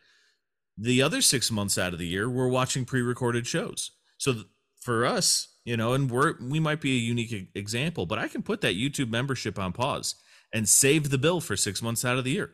[0.79, 3.91] The other six months out of the year, we're watching pre recorded shows.
[4.19, 4.47] So th-
[4.81, 8.43] for us, you know, and we're, we might be a unique example, but I can
[8.43, 10.17] put that YouTube membership on pause
[10.53, 12.51] and save the bill for six months out of the year.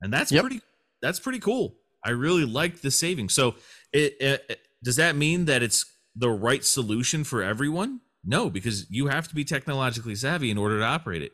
[0.00, 0.42] And that's yep.
[0.42, 0.60] pretty,
[1.00, 1.76] that's pretty cool.
[2.04, 3.30] I really like the saving.
[3.30, 3.54] So
[3.92, 8.00] it, it, does that mean that it's the right solution for everyone?
[8.24, 11.32] No, because you have to be technologically savvy in order to operate it.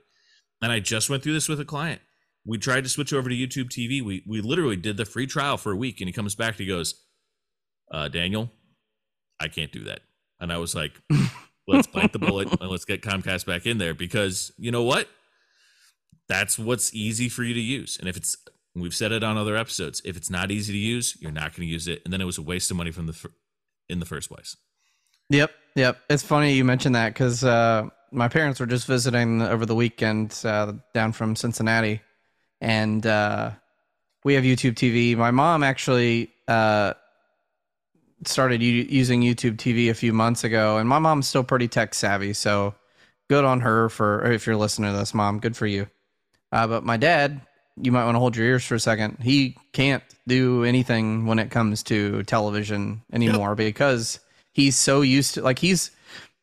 [0.63, 2.01] And I just went through this with a client.
[2.47, 4.03] We tried to switch over to YouTube TV.
[4.03, 6.61] We we literally did the free trial for a week, and he comes back and
[6.61, 6.95] he goes,
[7.93, 8.51] uh, "Daniel,
[9.39, 10.01] I can't do that."
[10.41, 11.01] And I was like,
[11.69, 15.09] "Let's bite the bullet and let's get Comcast back in there because you know what?
[16.29, 17.99] That's what's easy for you to use.
[17.99, 18.37] And if it's
[18.75, 21.67] we've said it on other episodes, if it's not easy to use, you're not going
[21.69, 23.31] to use it, and then it was a waste of money from the
[23.89, 24.57] in the first place."
[25.31, 25.99] Yep, yep.
[26.11, 30.39] It's funny you mentioned that because uh, my parents were just visiting over the weekend
[30.45, 32.01] uh, down from Cincinnati,
[32.61, 33.53] and uh,
[34.25, 35.17] we have YouTube TV.
[35.17, 36.95] My mom actually uh,
[38.25, 41.95] started u- using YouTube TV a few months ago, and my mom's still pretty tech
[41.95, 42.33] savvy.
[42.33, 42.75] So
[43.29, 45.39] good on her for if you're listening to this, mom.
[45.41, 45.89] Good for you.
[46.53, 47.41] Uh, but my dad,
[47.81, 49.19] you might want to hold your ears for a second.
[49.23, 53.57] He can't do anything when it comes to television anymore yep.
[53.57, 54.21] because
[54.53, 55.91] he's so used to like he's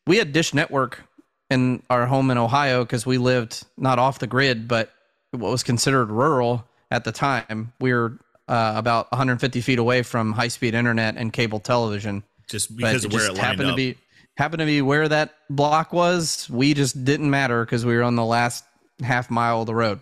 [0.06, 1.04] we had Dish Network
[1.50, 4.90] in our home in Ohio because we lived not off the grid, but
[5.30, 7.72] what was considered rural at the time.
[7.80, 12.22] We were uh, about 150 feet away from high speed internet and cable television.
[12.48, 13.72] Just because of where it, it happened up.
[13.72, 13.96] to be
[14.36, 16.48] happened to be where that block was.
[16.48, 18.64] We just didn't matter because we were on the last
[19.02, 20.00] half mile of the road.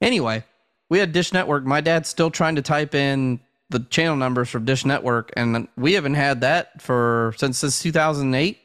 [0.00, 0.44] Anyway,
[0.88, 1.64] we had Dish Network.
[1.64, 5.92] My dad's still trying to type in the channel numbers from Dish Network, and we
[5.92, 8.58] haven't had that for since since 2008.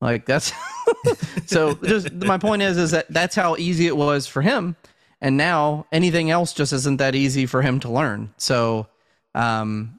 [0.00, 0.52] Like that's
[1.46, 1.74] so.
[1.74, 4.76] Just my point is, is that that's how easy it was for him,
[5.20, 8.32] and now anything else just isn't that easy for him to learn.
[8.36, 8.86] So,
[9.34, 9.98] um,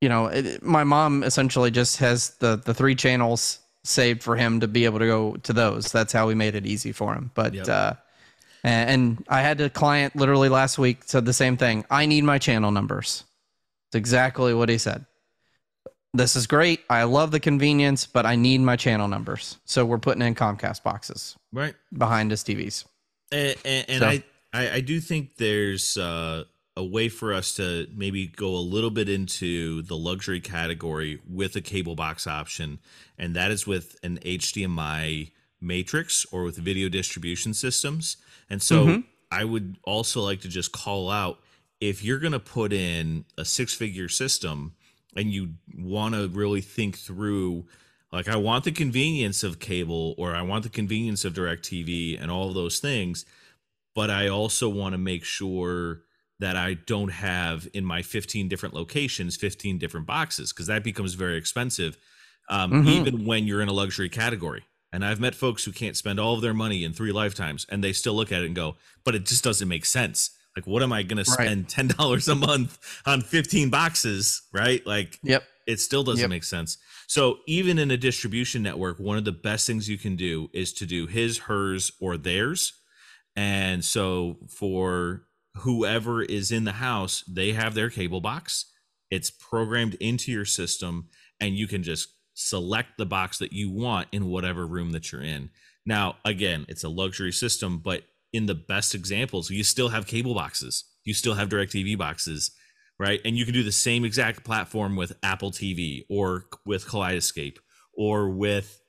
[0.00, 4.60] you know, it, my mom essentially just has the the three channels saved for him
[4.60, 5.92] to be able to go to those.
[5.92, 7.30] That's how we made it easy for him.
[7.34, 7.68] But yep.
[7.68, 7.94] uh,
[8.64, 11.84] and I had a client literally last week said the same thing.
[11.90, 13.24] I need my channel numbers.
[13.88, 15.04] It's exactly what he said.
[16.14, 16.80] This is great.
[16.88, 19.58] I love the convenience, but I need my channel numbers.
[19.64, 22.84] So we're putting in Comcast boxes right behind his TVs.
[23.32, 24.06] And, and, and so.
[24.06, 26.44] I, I, I do think there's uh,
[26.76, 31.56] a way for us to maybe go a little bit into the luxury category with
[31.56, 32.78] a cable box option,
[33.18, 38.18] and that is with an HDMI matrix or with video distribution systems.
[38.48, 39.00] And so mm-hmm.
[39.32, 41.40] I would also like to just call out
[41.80, 44.74] if you're going to put in a six figure system
[45.16, 47.66] and you want to really think through
[48.12, 52.30] like I want the convenience of cable or I want the convenience of DirecTV and
[52.30, 53.24] all of those things,
[53.94, 56.02] but I also want to make sure
[56.38, 61.14] that I don't have in my 15 different locations 15 different boxes because that becomes
[61.14, 61.96] very expensive
[62.50, 62.88] um, mm-hmm.
[62.88, 66.34] even when you're in a luxury category and I've met folks who can't spend all
[66.34, 69.16] of their money in three lifetimes and they still look at it and go, but
[69.16, 70.30] it just doesn't make sense.
[70.56, 74.42] Like, what am I going to spend $10 a month on 15 boxes?
[74.52, 74.86] Right.
[74.86, 75.44] Like, yep.
[75.66, 76.30] It still doesn't yep.
[76.30, 76.78] make sense.
[77.06, 80.72] So, even in a distribution network, one of the best things you can do is
[80.74, 82.74] to do his, hers, or theirs.
[83.34, 85.24] And so, for
[85.56, 88.66] whoever is in the house, they have their cable box.
[89.10, 91.08] It's programmed into your system,
[91.40, 95.22] and you can just select the box that you want in whatever room that you're
[95.22, 95.50] in.
[95.86, 98.02] Now, again, it's a luxury system, but
[98.34, 102.50] in the best examples, you still have cable boxes, you still have DirecTV boxes,
[102.98, 103.20] right?
[103.24, 107.58] And you can do the same exact platform with Apple TV or with Kaleidescape
[107.92, 108.80] or with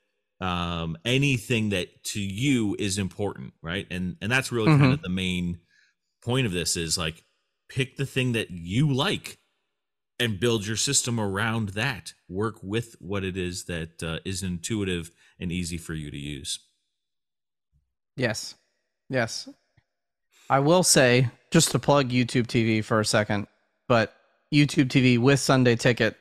[0.41, 3.85] um, anything that to you is important, right?
[3.91, 4.81] And and that's really mm-hmm.
[4.81, 5.59] kind of the main
[6.23, 7.23] point of this is like
[7.69, 9.37] pick the thing that you like
[10.19, 12.13] and build your system around that.
[12.27, 16.59] Work with what it is that uh, is intuitive and easy for you to use.
[18.17, 18.55] Yes.
[19.09, 19.49] Yes.
[20.49, 23.47] I will say, just to plug YouTube TV for a second,
[23.87, 24.15] but
[24.53, 26.17] YouTube TV with Sunday Ticket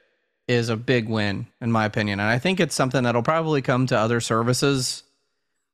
[0.49, 2.21] is a big win, in my opinion.
[2.21, 5.03] And I think it's something that'll probably come to other services.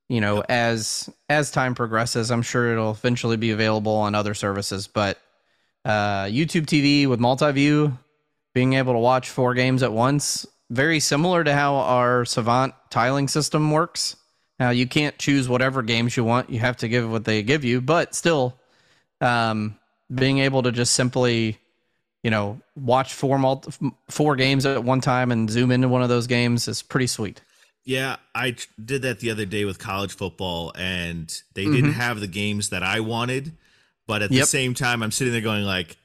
[0.09, 4.89] You know, as as time progresses, I'm sure it'll eventually be available on other services.
[4.89, 5.19] But
[5.85, 7.97] uh, YouTube TV with multi-view,
[8.53, 13.29] being able to watch four games at once, very similar to how our Savant tiling
[13.29, 14.17] system works.
[14.61, 17.65] Now you can't choose whatever games you want; you have to give what they give
[17.65, 17.81] you.
[17.81, 18.59] But still,
[19.23, 19.79] um,
[20.15, 21.59] being able to just simply,
[22.23, 26.11] you know, watch four multi- four games at one time and zoom into one of
[26.11, 27.41] those games is pretty sweet.
[27.85, 31.75] Yeah, I did that the other day with college football, and they mm-hmm.
[31.75, 33.57] didn't have the games that I wanted.
[34.07, 34.43] But at yep.
[34.43, 35.97] the same time, I'm sitting there going like,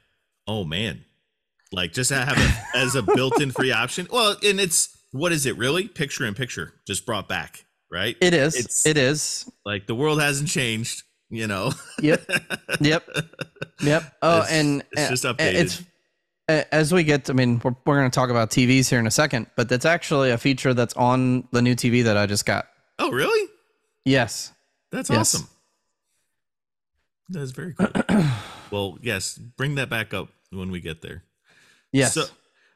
[0.48, 1.04] "Oh man,
[1.74, 5.58] like just have it as a built-in free option." Well, and it's what is it
[5.58, 5.90] really?
[5.90, 7.65] Picture in picture, just brought back,
[7.96, 8.18] right?
[8.20, 8.56] It is.
[8.56, 9.50] It's, it is.
[9.66, 11.72] Like the world hasn't changed, you know.
[12.02, 12.30] Yep.
[12.82, 13.10] Yep.
[13.82, 14.04] Yep.
[14.22, 15.54] Oh, it's, and it's just updated.
[15.54, 15.84] It's
[16.48, 19.12] as we get, I mean, we're, we're going to talk about TVs here in a
[19.12, 22.68] second, but that's actually a feature that's on the new TV that I just got.
[23.00, 23.50] Oh, really?
[24.06, 24.54] Yes.
[24.92, 25.36] That's yes.
[25.36, 25.50] awesome.
[27.30, 27.90] That's very cool.
[28.72, 31.24] well, yes, bring that back up when we get there.
[31.92, 32.14] Yes.
[32.14, 32.26] So,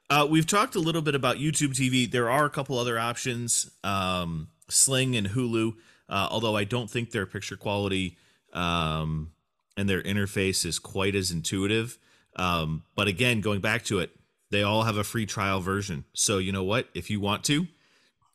[0.10, 2.10] uh, we've talked a little bit about YouTube TV.
[2.10, 5.74] There are a couple other options, um, Sling and Hulu,
[6.08, 8.18] uh, although I don't think their picture quality
[8.54, 9.32] um,
[9.78, 11.98] and their interface is quite as intuitive.
[12.36, 14.12] Um, but again, going back to it,
[14.52, 16.06] they all have a free trial version.
[16.14, 16.88] So you know what?
[16.94, 17.68] If you want to,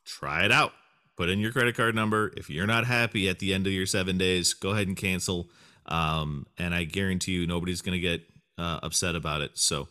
[0.04, 0.72] try it out.
[1.16, 2.32] Put in your credit card number.
[2.36, 5.48] If you're not happy at the end of your seven days, go ahead and cancel.
[5.86, 8.22] Um, and I guarantee you, nobody's going to get
[8.58, 9.52] uh, upset about it.
[9.54, 9.88] So,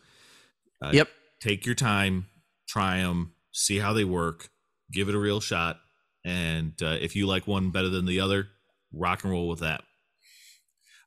[0.82, 1.10] uh, yep.
[1.39, 2.27] Take your time,
[2.69, 4.49] try them, see how they work,
[4.93, 5.77] give it a real shot.
[6.25, 8.47] And uh, if you like one better than the other,
[8.93, 9.81] rock and roll with that.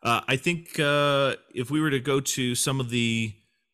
[0.03, 3.33] Uh, I think uh, if we were to go to some of the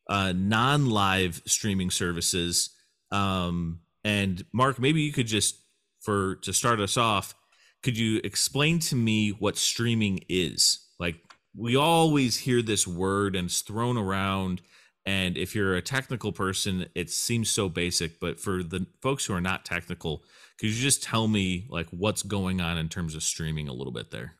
[0.08, 2.70] uh, non-live streaming services,
[3.10, 5.56] um, and Mark, maybe you could just
[6.00, 7.34] for to start us off,
[7.82, 10.88] could you explain to me what streaming is?
[10.98, 11.16] Like
[11.56, 14.62] we always hear this word and it's thrown around,
[15.04, 18.20] and if you're a technical person, it seems so basic.
[18.20, 20.22] But for the folks who are not technical,
[20.58, 23.92] could you just tell me like what's going on in terms of streaming a little
[23.92, 24.34] bit there?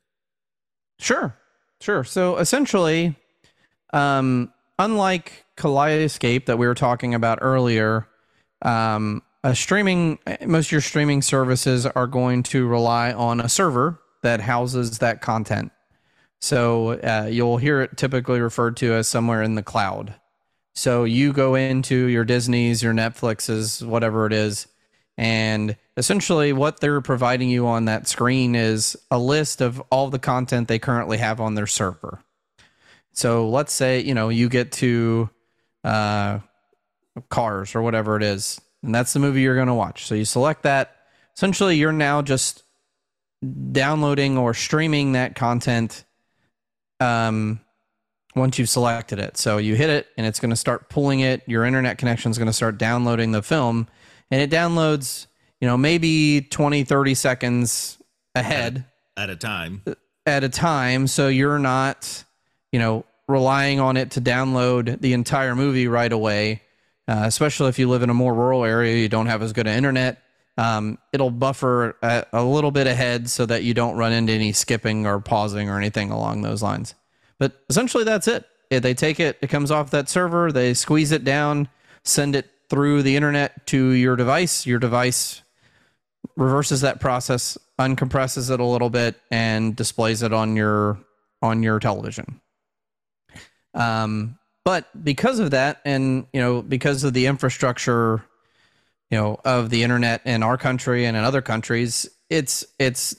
[0.98, 1.36] Sure.
[1.80, 2.04] Sure.
[2.04, 3.16] So essentially,
[3.92, 8.06] um, unlike Kaleidescape that we were talking about earlier,
[8.62, 13.98] um, a streaming most of your streaming services are going to rely on a server
[14.22, 15.72] that houses that content.
[16.40, 20.14] So uh, you'll hear it typically referred to as somewhere in the cloud.
[20.74, 24.66] So you go into your Disney's, your Netflix's, whatever it is,
[25.18, 30.18] and essentially, what they're providing you on that screen is a list of all the
[30.18, 32.22] content they currently have on their server.
[33.12, 35.28] So let's say, you know, you get to
[35.84, 36.38] uh,
[37.28, 40.06] Cars or whatever it is, and that's the movie you're going to watch.
[40.06, 40.96] So you select that.
[41.36, 42.62] Essentially, you're now just
[43.72, 46.04] downloading or streaming that content
[47.00, 47.60] um,
[48.34, 49.36] once you've selected it.
[49.36, 51.42] So you hit it and it's going to start pulling it.
[51.46, 53.88] Your internet connection is going to start downloading the film
[54.30, 55.26] and it downloads,
[55.60, 57.98] you know, maybe 20, 30 seconds
[58.34, 59.82] ahead at a time.
[60.26, 61.06] At a time.
[61.06, 62.24] So you're not,
[62.70, 66.62] you know, relying on it to download the entire movie right away.
[67.08, 69.66] Uh, especially if you live in a more rural area, you don't have as good
[69.66, 70.22] an internet.
[70.56, 74.52] Um, it'll buffer a, a, little bit ahead so that you don't run into any
[74.52, 76.94] skipping or pausing or anything along those lines.
[77.42, 78.44] But essentially, that's it.
[78.70, 81.68] They take it, it comes off that server, they squeeze it down,
[82.04, 84.64] send it through the internet to your device.
[84.64, 85.42] Your device
[86.36, 91.00] reverses that process, uncompresses it a little bit, and displays it on your
[91.42, 92.40] on your television.
[93.74, 98.22] Um, but because of that, and you know, because of the infrastructure,
[99.10, 103.16] you know, of the internet in our country and in other countries, it's it's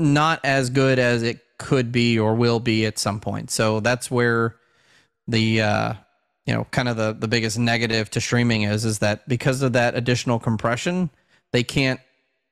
[0.00, 3.50] not as good as it could be or will be at some point.
[3.50, 4.56] So that's where
[5.28, 5.94] the uh,
[6.46, 9.74] you know kind of the the biggest negative to streaming is is that because of
[9.74, 11.10] that additional compression
[11.52, 12.00] they can't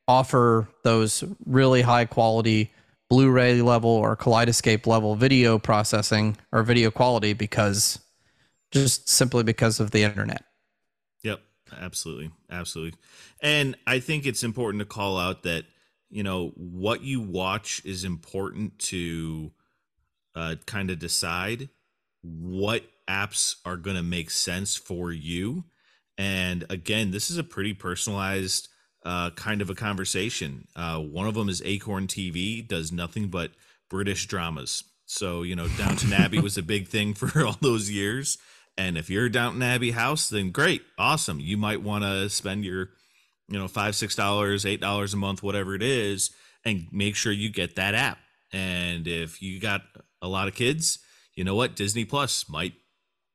[0.06, 2.70] offer those really high quality
[3.10, 7.98] blu-ray level or kaleidescape level video processing or video quality because
[8.70, 10.44] just simply because of the internet.
[11.24, 11.40] Yep.
[11.80, 12.30] Absolutely.
[12.50, 12.98] Absolutely.
[13.40, 15.64] And i think it's important to call out that
[16.10, 19.52] you know what you watch is important to
[20.34, 21.68] uh, kind of decide
[22.22, 25.64] what apps are going to make sense for you.
[26.16, 28.68] And again, this is a pretty personalized
[29.04, 30.66] uh, kind of a conversation.
[30.74, 33.52] Uh, one of them is Acorn TV, does nothing but
[33.88, 34.84] British dramas.
[35.06, 38.38] So, you know, Downton Abbey was a big thing for all those years.
[38.76, 41.40] And if you're a Downton Abbey house, then great, awesome.
[41.40, 42.90] You might want to spend your,
[43.48, 46.30] you know, five, six dollars, eight dollars a month, whatever it is,
[46.64, 48.18] and make sure you get that app.
[48.52, 49.82] And if you got
[50.22, 50.98] a lot of kids,
[51.34, 51.76] you know what?
[51.76, 52.74] Disney Plus might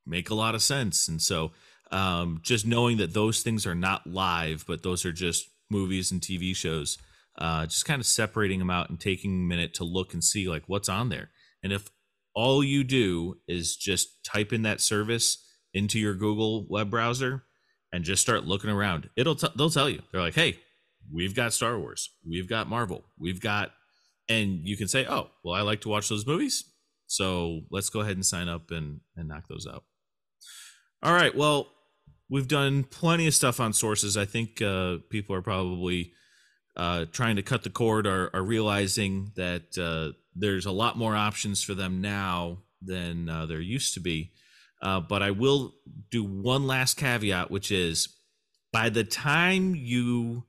[0.06, 1.08] make a lot of sense.
[1.08, 1.52] And so
[1.92, 6.22] um, just knowing that those things are not live, but those are just movies and
[6.22, 6.98] TV shows,
[7.38, 10.50] uh, just kind of separating them out and taking a minute to look and see
[10.50, 11.30] like what's on there.
[11.62, 11.90] And if
[12.34, 17.44] all you do is just type in that service into your Google web browser
[17.94, 20.02] and just start looking around, it'll t- they'll tell you.
[20.12, 20.60] They're like, "Hey,
[21.10, 23.72] we've got Star Wars, we've got Marvel, we've got,"
[24.28, 26.66] and you can say, "Oh, well, I like to watch those movies,
[27.08, 29.86] so let's go ahead and sign up and and knock those out."
[31.02, 31.68] All right, well,
[32.30, 34.18] we've done plenty of stuff on sources.
[34.18, 36.14] I think uh, people are probably
[36.76, 41.16] uh, trying to cut the cord, are, are realizing that uh, there's a lot more
[41.16, 44.32] options for them now than uh, there used to be.
[44.84, 45.74] Uh, but I will
[46.12, 48.10] do one last caveat, which is
[48.74, 50.44] by the time you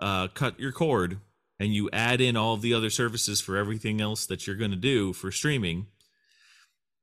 [0.00, 1.18] uh, cut your cord
[1.58, 4.76] and you add in all the other services for everything else that you're going to
[4.76, 5.88] do for streaming,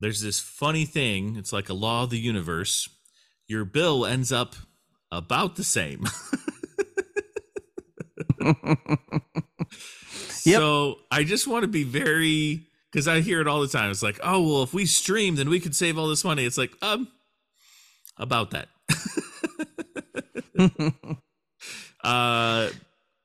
[0.00, 1.36] there's this funny thing.
[1.36, 2.88] It's like a law of the universe.
[3.46, 4.56] Your bill ends up
[5.12, 6.06] about the same.
[10.46, 10.58] Yep.
[10.58, 13.90] So I just want to be very because I hear it all the time.
[13.90, 16.44] It's like, oh well, if we stream, then we could save all this money.
[16.44, 17.08] It's like, um,
[18.16, 18.68] about that.
[22.04, 22.70] uh,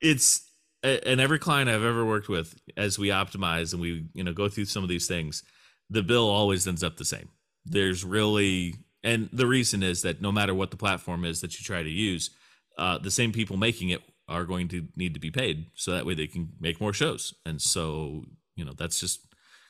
[0.02, 0.50] it's
[0.84, 4.50] and every client I've ever worked with, as we optimize and we you know go
[4.50, 5.44] through some of these things,
[5.90, 7.30] the bill always ends up the same.
[7.66, 11.64] There's really, and the reason is that no matter what the platform is that you
[11.64, 12.30] try to use,
[12.78, 16.06] uh, the same people making it are going to need to be paid so that
[16.06, 18.24] way they can make more shows and so
[18.56, 19.20] you know that's just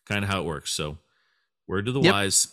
[0.06, 0.98] kind of how it works so
[1.68, 2.14] word to the Yep.
[2.14, 2.48] wise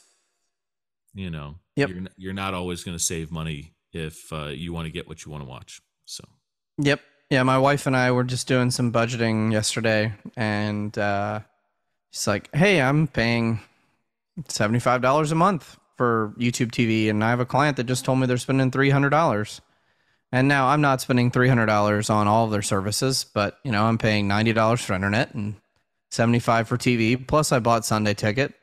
[1.15, 1.89] you know Yep.
[1.91, 5.25] you're, you're not always going to save money if uh, you want to get what
[5.25, 6.25] you want to watch so
[6.79, 7.01] Yep.
[7.31, 11.41] Yeah, my wife and I were just doing some budgeting yesterday, and uh,
[12.11, 13.61] she's like, "Hey, I'm paying
[14.49, 18.05] seventy five dollars a month for YouTube TV, and I have a client that just
[18.05, 19.63] told me they're spending three hundred dollars."
[20.31, 23.73] And now I'm not spending three hundred dollars on all of their services, but you
[23.73, 25.55] know I'm paying ninety dollars for internet and
[26.13, 27.17] seventy five for TV.
[27.27, 28.55] Plus, I bought Sunday ticket.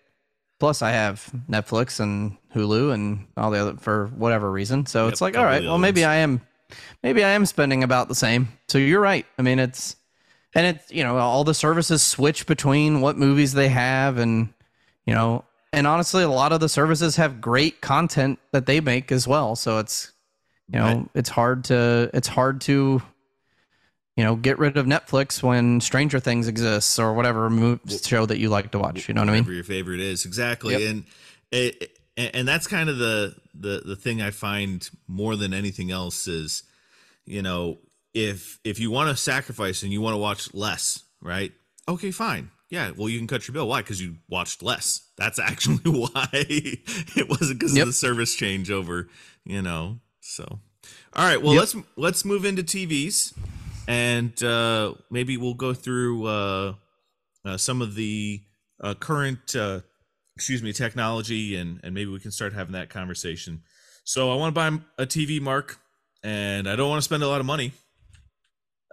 [0.60, 4.86] Plus, I have Netflix and Hulu and all the other for whatever reason.
[4.86, 6.04] So Yep, it's like, all right, well, maybe.
[6.06, 6.42] I am
[7.02, 8.50] maybe I am spending about the same.
[8.68, 9.26] So you're right.
[9.38, 9.96] I mean, it's
[10.54, 14.54] and it's you know all the services switch between what movies they have, and
[15.06, 19.12] you know, and honestly, a lot of the services have great content that they make
[19.12, 19.56] as well.
[19.56, 20.12] So it's
[20.72, 21.10] you know, Right.
[21.16, 23.02] it's hard to it's hard to
[24.20, 28.38] you know get rid of Netflix when Stranger Things exists or whatever mo- show that
[28.38, 29.08] you like to watch.
[29.08, 29.44] You know what I mean?
[29.44, 30.90] whatever your favorite is exactly Yep.
[30.92, 31.04] and
[31.52, 35.90] it, and and that's kind of the the the thing i find more than anything
[35.92, 36.64] else is
[37.26, 37.78] you know
[38.14, 41.52] if if you want to sacrifice and you want to watch less right
[41.88, 45.40] okay fine yeah well you can cut your bill why because you watched less that's
[45.50, 47.84] actually why it wasn't because Yep.
[47.84, 49.08] of the service changeover
[49.46, 50.46] you know so
[51.14, 51.60] all right well Yep.
[51.62, 53.34] let's let's move into tvs
[53.90, 56.74] and uh maybe we'll go through uh
[57.46, 58.42] uh, some of the
[58.84, 59.80] uh, current uh,
[60.36, 63.62] excuse me technology and and maybe we can start having that conversation
[64.06, 64.68] so i want to buy
[64.98, 65.80] a tv mark
[66.24, 67.74] and i don't want to spend a lot of money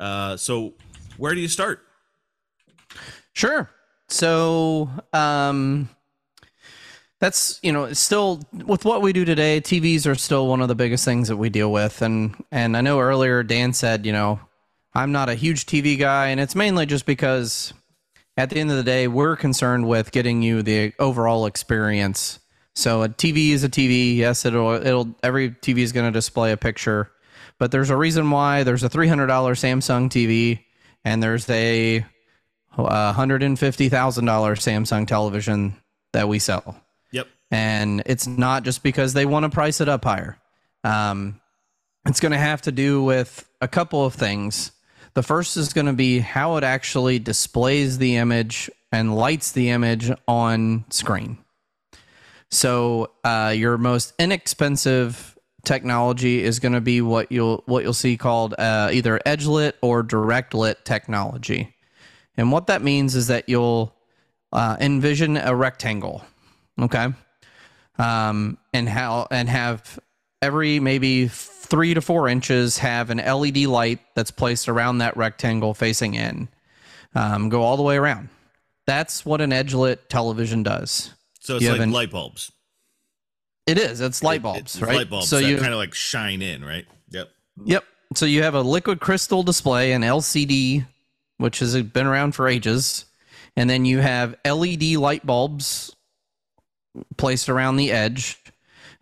[0.01, 0.75] uh, so
[1.17, 1.81] where do you start
[3.37, 3.69] Sure.
[4.09, 5.91] So, um,
[7.21, 9.61] that's you know still with what we do today.
[9.61, 12.81] TVs are still one of the biggest things that we deal with, and and I
[12.81, 14.41] know earlier Dan said you know
[14.97, 17.75] I'm not a huge TV guy, and it's mainly just because
[18.39, 22.39] at the end of the day we're concerned with getting you the overall experience.
[22.75, 24.17] So a TV is a TV.
[24.17, 27.11] Yes, it'll it'll every TV is going to display a picture,
[27.59, 30.61] but there's a reason why there's a $300 Samsung TV
[31.05, 32.05] and there's a
[32.79, 35.77] uh, $150,000 Samsung television
[36.13, 36.75] that we sell.
[37.13, 40.39] yep And it's not just because they want to price it up higher.
[40.85, 41.41] Um,
[42.07, 44.73] it's going to have to do with a couple of things.
[45.17, 49.71] The first is going to be how it actually displays the image and lights the
[49.71, 51.39] image on screen.
[52.51, 58.19] So uh, your most inexpensive technology is going to be what you'll what you'll see
[58.19, 61.75] called uh, either edge lit or direct lit technology.
[62.37, 63.97] And what that means is that you'll
[64.53, 66.27] uh, envision a rectangle,
[66.79, 67.09] okay,
[67.99, 69.99] um, and how and have
[70.43, 71.29] every maybe
[71.67, 76.49] three to four inches have an LED light that's placed around that rectangle facing in.
[77.15, 78.29] Um, go all the way around.
[78.87, 81.13] That's what an edge lit television does.
[81.41, 82.53] So it's You like an- light bulbs.
[83.67, 84.01] It is.
[84.01, 84.97] It's light bulbs, it's right?
[84.97, 86.87] Light bulbs So you kind of like shine in, right?
[87.11, 87.31] Yep.
[87.65, 87.85] Yep.
[88.15, 90.87] So you have a liquid crystal display, an LCD,
[91.39, 93.07] which has been around for ages,
[93.57, 95.97] and then you have LED light bulbs
[97.17, 98.41] placed around the edge.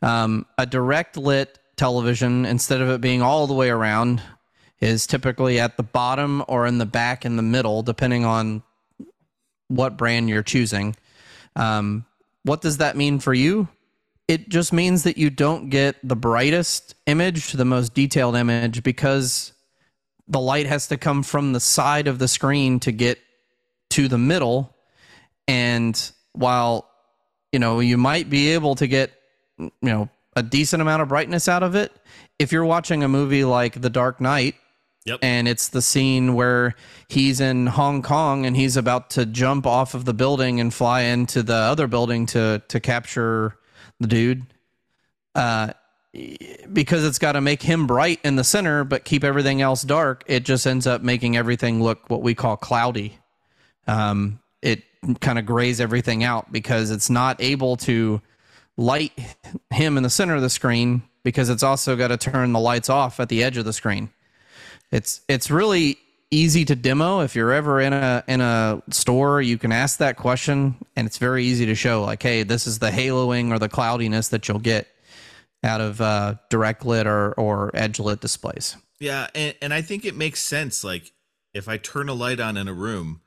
[0.01, 4.23] Um, a direct lit television, instead of it being all the way around,
[4.81, 8.63] is typically at the bottom or in the back in the middle, depending on
[9.69, 10.95] what brand you're choosing.
[11.57, 12.05] Um,
[12.43, 13.69] what does that mean for you?
[14.27, 18.83] it just means that you don't get the brightest image to the most detailed image
[18.83, 19.53] because
[20.29, 23.19] the light has to come from the side of the screen to get
[23.91, 24.75] to the middle
[25.47, 26.89] and while
[27.53, 29.13] you know you might be able to get
[29.59, 31.93] you know a decent amount of brightness out of it
[32.39, 34.55] if you're watching a movie like The Dark Knight
[35.07, 35.19] Yep.
[35.23, 36.75] and it's the scene where
[37.09, 41.03] he's in Hong Kong and he's about to jump off of the building and fly
[41.03, 43.59] into the other building to to capture
[44.01, 44.47] the dude.
[45.35, 45.73] Uh,
[46.73, 50.23] because it's got to make him bright in the center, but keep everything else dark.
[50.27, 53.19] It just ends up making everything look what we call cloudy.
[53.89, 54.85] Um, it
[55.21, 58.23] kind of grays everything out because it's not able to
[58.77, 59.13] light
[59.71, 62.89] him in the center of the screen because it's also got to turn the lights
[62.89, 64.11] off at the edge of the screen.
[64.91, 65.99] It's it's really
[66.31, 70.17] easy to demo if you're ever in a in a store you can ask that
[70.17, 73.69] question and it's very easy to show like hey this is the haloing or the
[73.69, 74.89] cloudiness that you'll get
[75.63, 80.05] out of uh, direct lit or or edge lit displays Yeah, and, and I think
[80.05, 80.85] it makes sense.
[80.85, 81.13] Like
[81.53, 83.21] if I turn a light on in a room,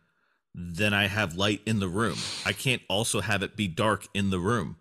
[0.56, 2.18] then I have light in the room.
[2.46, 4.78] I can't also have it be dark in the room.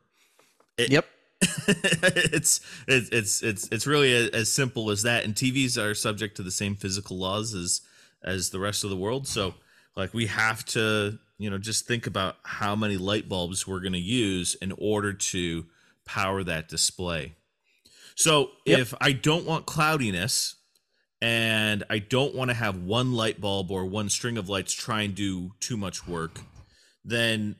[0.78, 1.06] It- yep
[1.68, 5.24] it's it's it's it's it's really as simple as that.
[5.24, 7.82] And TVs are subject to the same physical laws as
[8.24, 9.28] as the rest of the world.
[9.28, 9.54] So
[9.96, 13.92] like we have to you know just think about how many light bulbs we're going
[13.92, 15.66] to use in order to
[16.06, 17.34] power that display.
[18.14, 18.78] So Yep.
[18.78, 20.54] if I don't want cloudiness
[21.20, 25.02] and I don't want to have one light bulb or one string of lights try
[25.02, 26.40] and do too much work,
[27.04, 27.56] then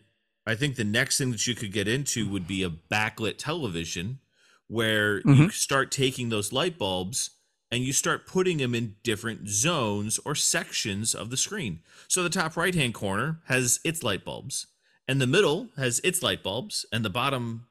[0.47, 4.21] I think the next thing that you could get into would be a backlit television
[4.69, 5.49] where you mm-hmm.
[5.49, 7.31] start taking those light bulbs
[7.71, 11.81] and you start putting them in different zones or sections of the screen.
[12.09, 14.69] So the top right hand corner has its light bulbs,
[15.09, 17.67] and the middle has its light bulbs, and the bottom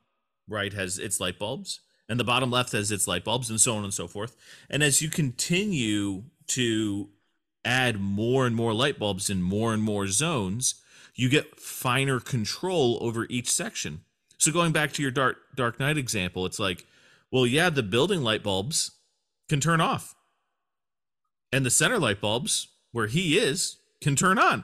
[0.48, 3.76] right has its light bulbs, and the bottom left has its light bulbs, and so
[3.76, 4.36] on and so forth.
[4.70, 7.10] And as you continue to
[7.64, 10.76] add more and more light bulbs in more and more zones,
[11.16, 14.02] you get finer control over each section.
[14.38, 16.86] So going back to your dark Dark Knight example, it's like,
[17.32, 18.92] well, yeah, the building light bulbs
[19.50, 20.16] can turn off.
[21.52, 24.64] And the center light bulbs where he is can turn on.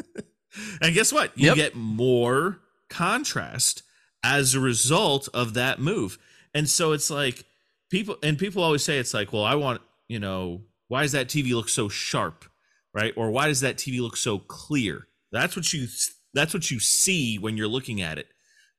[0.82, 1.36] and guess what?
[1.36, 1.56] You Yep.
[1.56, 2.60] get more
[2.90, 3.82] contrast
[4.22, 6.18] as a result of that move.
[6.54, 7.44] And so it's like
[7.90, 11.28] people and people always say it's like, well, I want, you know, why does that
[11.28, 12.44] TV look so sharp?
[12.92, 13.14] Right?
[13.16, 15.06] Or why does that TV look so clear?
[15.32, 15.88] That's what you
[16.34, 18.28] that's what you see when you're looking at it.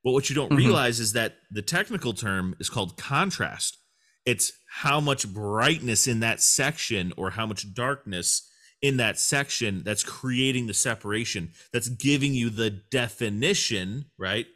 [0.04, 0.58] But what you don't Mhm.
[0.58, 3.78] realize is that the technical term is called contrast.
[4.26, 8.50] It's how much brightness in that section or how much darkness
[8.82, 14.48] in that section that's creating the separation, that's giving you the definition, right?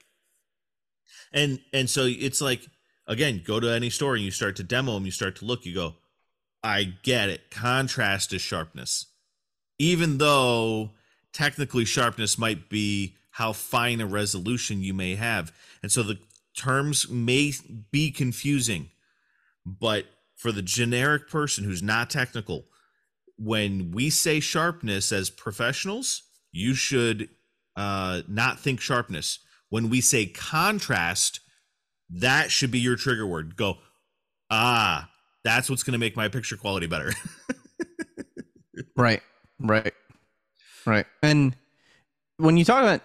[1.32, 2.62] And and so it's like
[3.08, 5.66] again, go to any store and you start to demo them, you start to look,
[5.66, 5.95] you go,
[6.64, 7.50] I get it.
[7.52, 9.06] Contrast is sharpness.
[9.80, 10.91] Even though
[11.38, 15.54] technically sharpness might be how fine a resolution you may have.
[15.84, 16.18] And so the
[16.58, 17.54] terms may
[17.92, 18.90] be confusing,
[19.64, 22.66] but for the generic person who's not technical,
[23.38, 27.30] when we say sharpness as professionals, you should
[27.76, 29.38] uh, not think sharpness.
[29.70, 31.42] When we say contrast,
[32.10, 33.56] that should be your trigger word.
[33.56, 33.78] Go,
[34.50, 35.08] ah,
[35.44, 37.12] that's what's going to make my picture quality better.
[38.96, 39.22] Right,
[39.60, 39.94] right,
[40.94, 41.06] right.
[41.22, 41.56] And
[42.38, 43.02] when you talk about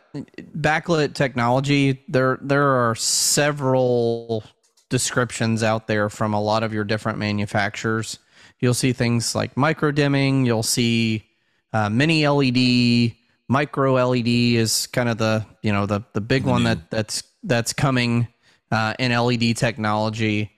[0.57, 4.45] backlit technology, there there are several
[4.89, 8.19] descriptions out there from a lot of your different manufacturers.
[8.61, 10.45] You'll see things like micro dimming.
[10.45, 11.25] You'll see
[11.73, 13.17] uh, mini LED,
[13.49, 17.73] micro LED is kind of the you know the the big one that that's that's
[17.73, 18.29] coming
[18.71, 20.51] uh, in LED technology,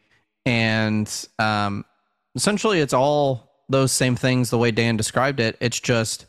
[0.45, 1.85] and um,
[2.35, 5.57] essentially it's all those same things the way Dan described it.
[5.61, 6.27] It's just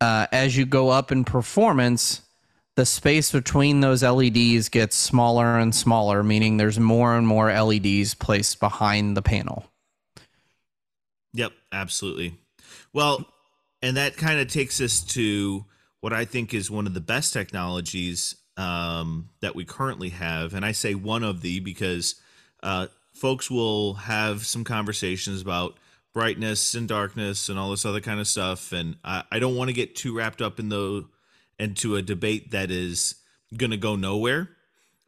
[0.00, 2.22] uh, as you go up in performance,
[2.76, 8.14] the space between those LEDs gets smaller and smaller, meaning there's more and more LEDs
[8.14, 9.66] placed behind the panel.
[11.34, 12.36] Yep, absolutely.
[12.92, 13.26] Well,
[13.82, 15.64] and that kind of takes us to
[16.00, 20.54] what I think is one of the best technologies um, that we currently have.
[20.54, 22.14] And I say one of the because
[22.62, 25.76] uh, folks will have some conversations about
[26.18, 28.72] brightness and darkness and all this other kind of stuff.
[28.72, 31.06] And I, I don't want to get too wrapped up in the
[31.60, 33.14] into a debate that is
[33.56, 34.48] going to go nowhere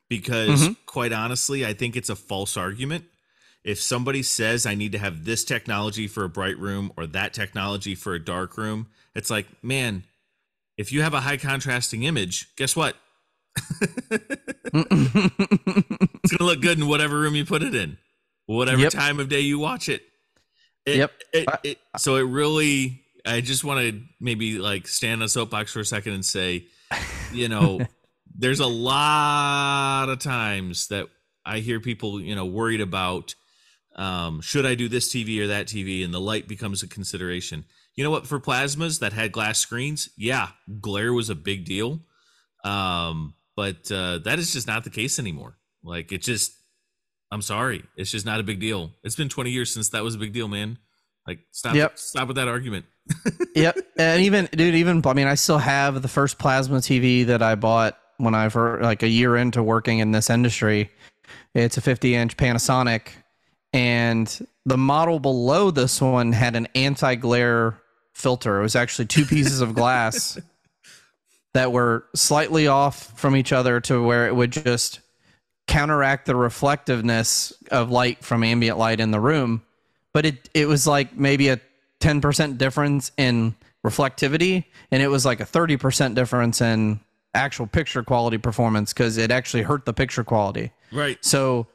[0.08, 0.74] because mm-hmm.
[0.86, 3.06] quite honestly, I think it's a false argument.
[3.64, 7.34] If somebody says I need to have this technology for a bright room or that
[7.34, 10.04] technology for a dark room, it's like, man,
[10.76, 12.94] if you have a high contrasting image, guess what?
[14.12, 17.98] it's gonna look good in whatever room you put it in,
[18.46, 18.92] whatever yep.
[18.92, 20.04] time of day you watch it.
[20.87, 21.12] It yep.
[21.33, 25.72] It, it, so it really, I just want to maybe like stand on a soapbox
[25.72, 26.66] for a second and say,
[27.33, 27.81] you know,
[28.35, 31.09] there's a lot of times that
[31.45, 33.35] I hear people, you know, worried about
[33.97, 37.64] um, should I do this TV or that TV, and the light becomes a consideration.
[37.95, 38.26] You know what?
[38.26, 40.49] For plasmas that had glass screens, yeah,
[40.81, 42.01] glare was a big deal.
[42.64, 45.59] Um, but uh, that is just not the case anymore.
[45.83, 46.55] Like it just,
[47.33, 48.91] I'm sorry, it's just not a big deal.
[49.05, 50.78] It's been 20 years since that was a big deal, man.
[51.26, 51.99] Like stop, yep.
[51.99, 52.87] stop with that argument.
[53.55, 57.43] yep, and even dude, even I mean, I still have the first plasma TV that
[57.43, 60.91] I bought when I for like a year into working in this industry.
[61.55, 63.09] It's a 50 inch Panasonic,
[63.72, 67.81] and the model below this one had an anti glare
[68.12, 68.59] filter.
[68.59, 70.39] It was actually two pieces of glass
[71.55, 75.01] that were slightly off from each other to where it would just
[75.70, 79.62] counteract the reflectiveness of light from ambient light in the room.
[80.12, 81.60] But it it was like maybe a
[82.00, 83.54] 10% difference in
[83.86, 86.98] reflectivity and it was like a 30% difference in
[87.34, 90.72] actual picture quality performance cuz it actually hurt the picture quality.
[90.90, 91.24] Right.
[91.24, 91.68] So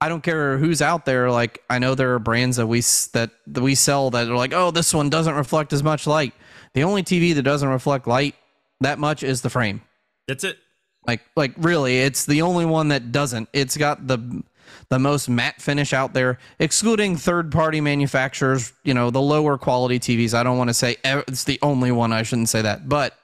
[0.00, 1.30] I don't care who's out there.
[1.30, 2.80] Like I know there are brands that we
[3.12, 6.34] that, that we sell that are like, oh, this one doesn't reflect as much light.
[6.74, 8.36] The only TV that doesn't reflect light
[8.80, 9.82] that much is the frame.
[10.28, 10.58] That's it.
[11.06, 13.48] Like like really, it's the only one that doesn't.
[13.52, 14.42] It's got the
[14.88, 18.72] the most matte finish out there, excluding third party manufacturers.
[18.84, 20.34] You know, the lower quality TVs.
[20.34, 22.12] I don't want to say it's the only one.
[22.12, 23.16] I shouldn't say that, but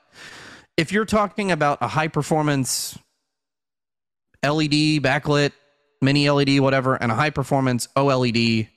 [0.76, 2.98] if you're talking about a high performance
[4.42, 5.52] LED backlit
[6.00, 8.68] mini LED, whatever, and a high performance OLED,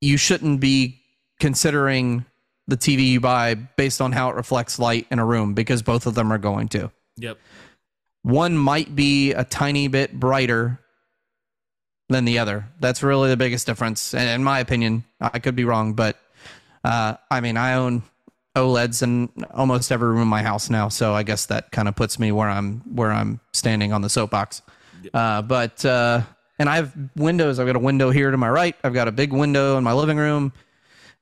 [0.00, 1.00] you shouldn't be
[1.40, 2.24] considering
[2.68, 6.06] the TV you buy based on how it reflects light in a room because both
[6.06, 6.90] of them are going to.
[7.16, 7.38] Yep.
[8.22, 10.80] One might be a tiny bit brighter
[12.08, 12.66] than the other.
[12.80, 14.14] That's really the biggest difference.
[14.14, 16.16] And in my opinion, I could be wrong, but
[16.84, 18.02] uh, I mean, I own
[18.54, 21.96] OLEDs in almost every room in my house now, so I guess that kind of
[21.96, 24.62] puts me where I'm where I'm standing on the soapbox.
[25.12, 26.22] Uh, but uh,
[26.58, 27.58] and I have windows.
[27.58, 28.76] I've got a window here to my right.
[28.84, 30.52] I've got a big window in my living room.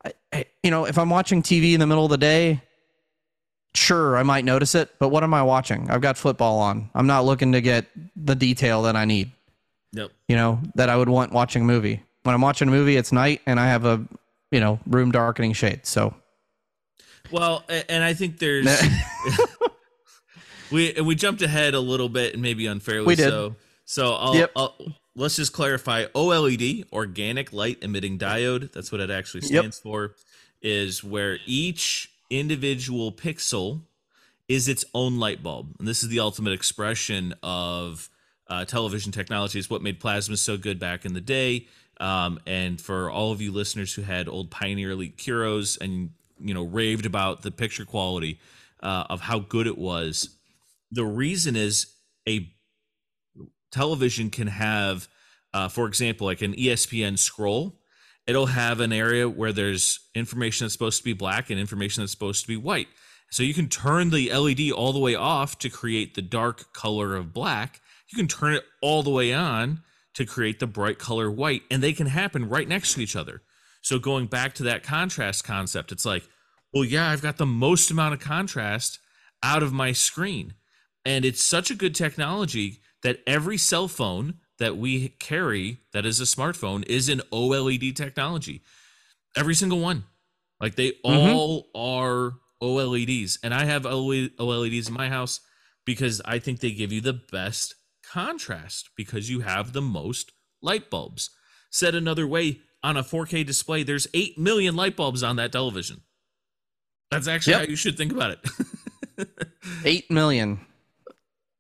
[0.05, 2.63] I, I, you know, if I'm watching TV in the middle of the day,
[3.75, 4.91] sure, I might notice it.
[4.99, 5.91] But what am I watching?
[5.91, 6.91] I've got football on.
[6.95, 9.31] I'm not looking to get the detail that I need.
[9.93, 10.11] Yep.
[10.29, 12.03] You know that I would want watching a movie.
[12.23, 14.05] When I'm watching a movie, it's night, and I have a
[14.51, 15.87] you know room darkening shade.
[15.87, 16.15] So.
[17.31, 18.67] Well, and I think there's
[20.73, 23.29] we we jumped ahead a little bit and maybe unfairly we did.
[23.29, 23.57] so.
[23.85, 24.53] So I'll, yep.
[24.55, 24.77] I'll,
[25.17, 29.83] let's just clarify OLED, organic light emitting diode, that's what it actually stands yep.
[29.83, 30.15] for,
[30.63, 33.83] is where each individual pixel
[34.49, 35.75] is its own light bulb.
[35.79, 38.09] And this is the ultimate expression of
[38.49, 41.67] uh, television technology, is what made plasma so good back in the day.
[42.01, 46.55] Um, and for all of you listeners who had old Pioneer Elite Kuros and you
[46.55, 48.41] know raved about the picture quality
[48.83, 50.31] uh, of how good it was,
[50.91, 51.95] the reason is
[52.29, 52.51] a
[53.71, 55.09] television can have,
[55.55, 57.77] uh, for example, like an ESPN scroll.
[58.27, 62.13] It'll have an area where there's information that's supposed to be black and information that's
[62.13, 62.89] supposed to be white.
[63.31, 67.17] So you can turn the LED all the way off to create the dark color
[67.17, 67.81] of black.
[68.13, 69.83] You can turn it all the way on
[70.15, 73.43] to create the bright color white, and they can happen right next to each other.
[73.83, 76.29] So going back to that contrast concept, it's like,
[76.73, 78.99] well, yeah, I've got the most amount of contrast
[79.43, 80.55] out of my screen.
[81.05, 86.21] And it's such a good technology that every cell phone that we carry that is
[86.21, 88.63] a smartphone is an OLED technology.
[89.37, 90.05] Every single one.
[90.61, 91.35] Like they mm-hmm.
[91.35, 93.39] all are OLEDs.
[93.43, 95.41] And I have OLEDs in my house
[95.85, 100.33] because I think they give you the best contrast because you have the most
[100.63, 101.31] light bulbs.
[101.71, 106.03] Said another way, on a 4K display, there's 8 million light bulbs on that television.
[107.11, 107.61] That's actually Yep.
[107.61, 109.29] how you should think about it.
[109.85, 110.61] Eight million.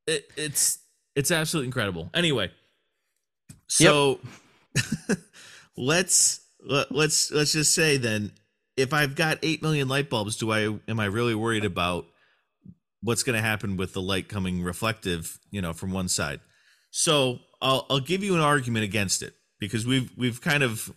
[0.07, 0.78] it it's
[1.14, 2.11] it's absolutely incredible.
[2.14, 2.51] Anyway,
[3.71, 4.18] so
[5.77, 8.33] let's let, let's let's just say then,
[8.77, 12.07] if I've got eight million light bulbs, do I am I really worried about
[13.03, 16.41] what's going to happen with the light coming reflective, you know, from one side?
[16.91, 20.93] So I'll I'll give you an argument against it because we've we've kind of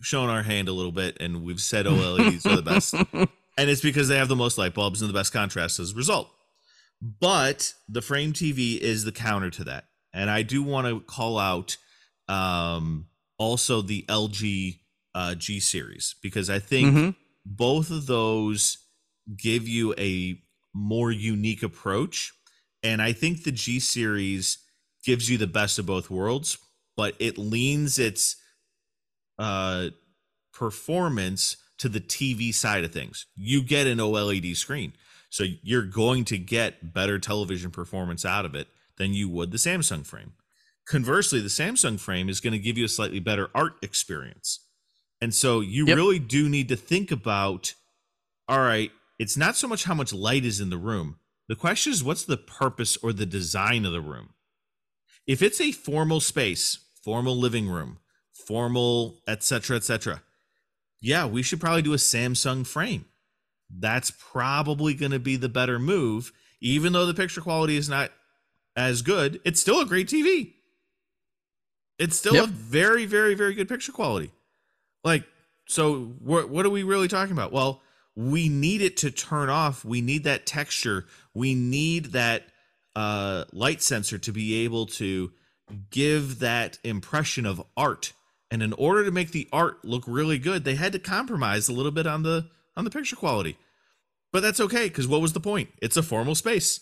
[0.00, 3.80] shown our hand a little bit and we've said OLEDs are the best, and it's
[3.80, 6.28] because they have the most light bulbs and the best contrast as a result.
[7.00, 9.84] But the frame TV is the counter to that.
[10.12, 11.76] And I do want to call out
[12.28, 13.08] um,
[13.38, 14.80] also the LG
[15.14, 17.16] uh, G series because I think Mhm.
[17.44, 18.78] both of those
[19.36, 20.40] give you a
[20.74, 22.32] more unique approach.
[22.82, 24.58] And I think the G series
[25.04, 26.56] gives you the best of both worlds,
[26.96, 28.36] but it leans its
[29.38, 29.90] uh,
[30.52, 33.26] performance to the TV side of things.
[33.34, 34.92] You get an OLED screen.
[35.30, 38.68] So you're going to get better television performance out of it
[38.98, 40.34] than you would the Samsung frame.
[40.86, 44.60] Conversely, the Samsung frame is going to give you a slightly better art experience.
[45.20, 45.96] And so you Yep.
[45.96, 47.74] really do need to think about
[48.48, 51.18] all right, it's not so much how much light is in the room.
[51.48, 54.30] The question is what's the purpose or the design of the room?
[55.26, 57.98] If it's a formal space, formal living room,
[58.32, 60.22] formal etc etc.
[61.00, 63.06] Yeah, we should probably do a Samsung frame
[63.78, 68.12] that's probably going to be the better move even though the picture quality is not
[68.76, 70.52] as good it's still a great tv
[71.98, 72.44] it's still Yep.
[72.44, 74.30] a very very very good picture quality.
[75.04, 75.24] Like
[75.66, 77.52] so what what are we really talking about?
[77.52, 77.82] Well
[78.14, 79.84] we need it to turn off.
[79.84, 81.06] We need that texture.
[81.34, 82.44] We need that
[82.94, 85.32] uh light sensor to be able to
[85.90, 88.12] give that impression of art.
[88.50, 91.72] And in order to make the art look really good they had to compromise a
[91.72, 93.56] little bit on the on the picture quality.
[94.32, 95.68] But that's okay because what was the point?
[95.82, 96.80] It's a formal space.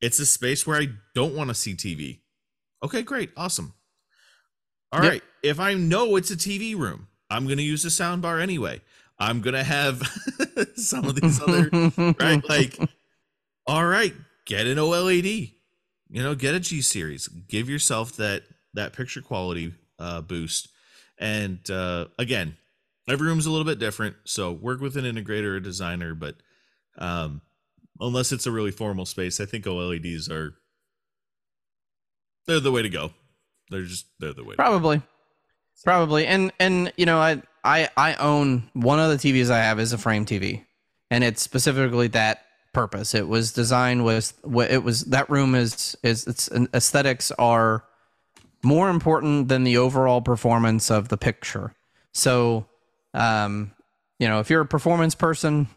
[0.00, 2.18] It's a space where i don't want to see tv
[2.84, 3.72] okay great awesome
[4.92, 5.14] All right.
[5.14, 5.22] Yep.
[5.42, 8.80] if i know it's a tv room i'm going to use a sound bar anyway
[9.18, 10.02] i'm going to have
[10.76, 11.68] some of these other
[12.20, 12.78] right like
[13.66, 14.14] all right
[14.46, 15.52] get an oled
[16.08, 20.68] you know get a g series give yourself that that picture quality uh boost
[21.18, 22.56] and uh again
[23.08, 26.36] every room's a little bit different so work with an integrator or designer but
[26.98, 27.40] um
[28.00, 30.54] unless it's a really formal space i think oleds are
[32.46, 33.10] they're the way to go
[33.70, 34.54] they're just they're the way.
[34.54, 35.02] Probably.
[35.84, 36.26] Probably.
[36.26, 39.92] And and you know, I I I own one of the TVs I have is
[39.92, 40.64] a frame TV.
[41.10, 42.42] And it's specifically that
[42.72, 43.14] purpose.
[43.14, 47.84] It was designed with what it was that room is is its aesthetics are
[48.62, 51.74] more important than the overall performance of the picture.
[52.12, 52.66] So
[53.14, 53.72] um
[54.18, 55.68] you know, if you're a performance person,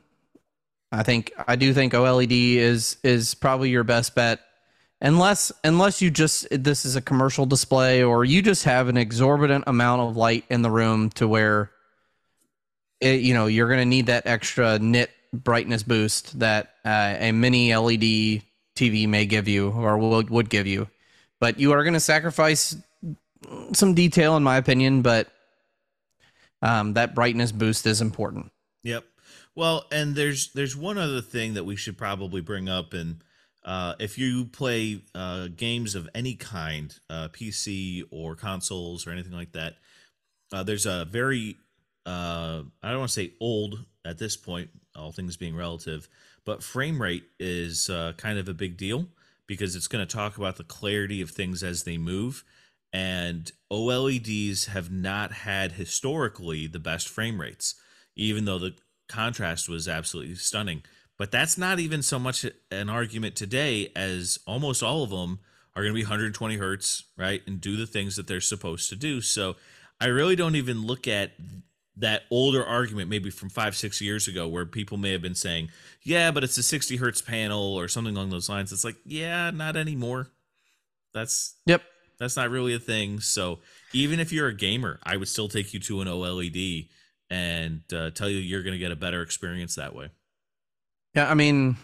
[0.91, 4.39] I think I do think OLED is is probably your best bet
[5.01, 9.63] unless unless you just this is a commercial display or you just have an exorbitant
[9.67, 11.71] amount of light in the room to where
[12.99, 17.31] it, you know you're going to need that extra nit brightness boost that uh, a
[17.31, 18.41] mini LED
[18.75, 20.87] TV may give you or will, would give you
[21.39, 22.75] but you are going to sacrifice
[23.73, 25.27] some detail in my opinion but
[26.61, 28.51] um, that brightness boost is important
[28.83, 29.05] Yep.
[29.55, 33.21] Well, and there's there's one other thing that we should probably bring up, and
[33.69, 39.31] uh, if you play uh, games of any kind, uh, PC or consoles or anything
[39.31, 39.75] like that,
[40.51, 41.55] uh, there's a very
[42.05, 46.09] uh, I don't want to say old at this point, all things being relative,
[46.45, 49.05] but frame rate is kind of a big deal
[49.45, 52.43] because it's going to talk about the clarity of things as they move.
[52.91, 57.75] And OLEDs have not had historically the best frame rates
[58.19, 58.75] even though the
[59.07, 60.83] contrast was absolutely stunning.
[61.19, 65.39] But that's not even so much an argument today, as almost all of them
[65.75, 67.43] are going to be 120 hertz, right?
[67.45, 69.21] And do the things that they're supposed to do.
[69.21, 69.55] So
[70.01, 71.33] I really don't even look at
[71.97, 75.69] that older argument, maybe from five, six years ago, where people may have been saying,
[76.01, 78.71] yeah, but it's a 60 hertz panel or something along those lines.
[78.71, 80.29] It's like, yeah, not anymore.
[81.13, 81.83] That's yep
[82.19, 83.21] that's not really a thing.
[83.21, 83.59] So
[83.93, 86.89] even if you're a gamer, I would still take you to an OLED
[87.29, 90.09] and uh, tell you you're going to get a better experience that way.
[91.15, 91.77] Yeah, I mean,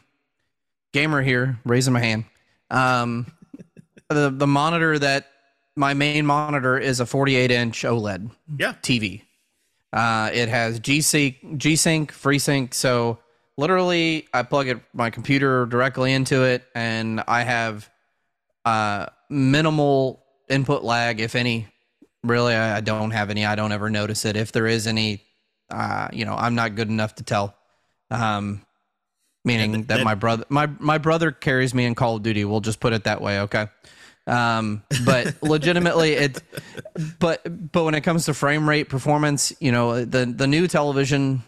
[0.93, 2.25] gamer here, raising my hand.
[2.69, 3.27] Um,
[4.09, 5.27] the the monitor that
[5.75, 8.73] my main monitor is a 48 inch OLED Yeah.
[8.81, 9.21] TV.
[9.91, 12.73] Uh, it has G Sync, G Sync, FreeSync.
[12.73, 13.19] So
[13.57, 17.89] literally, I plug it my computer directly into it, and I have
[18.65, 21.67] uh, minimal input lag, if any.
[22.23, 23.45] Really, I, I don't have any.
[23.45, 24.35] I don't ever notice it.
[24.35, 25.21] If there is any,
[25.69, 27.55] uh, you know, I'm not good enough to tell.
[28.11, 28.64] Um,
[29.45, 32.43] meaning Yeah, that, that- my brother my my brother carries me in Call of Duty.
[32.45, 33.67] We'll just put it that way, okay?
[34.27, 36.41] Um, but legitimately, it.
[37.19, 41.43] But but when it comes to frame rate performance, you know the the new television.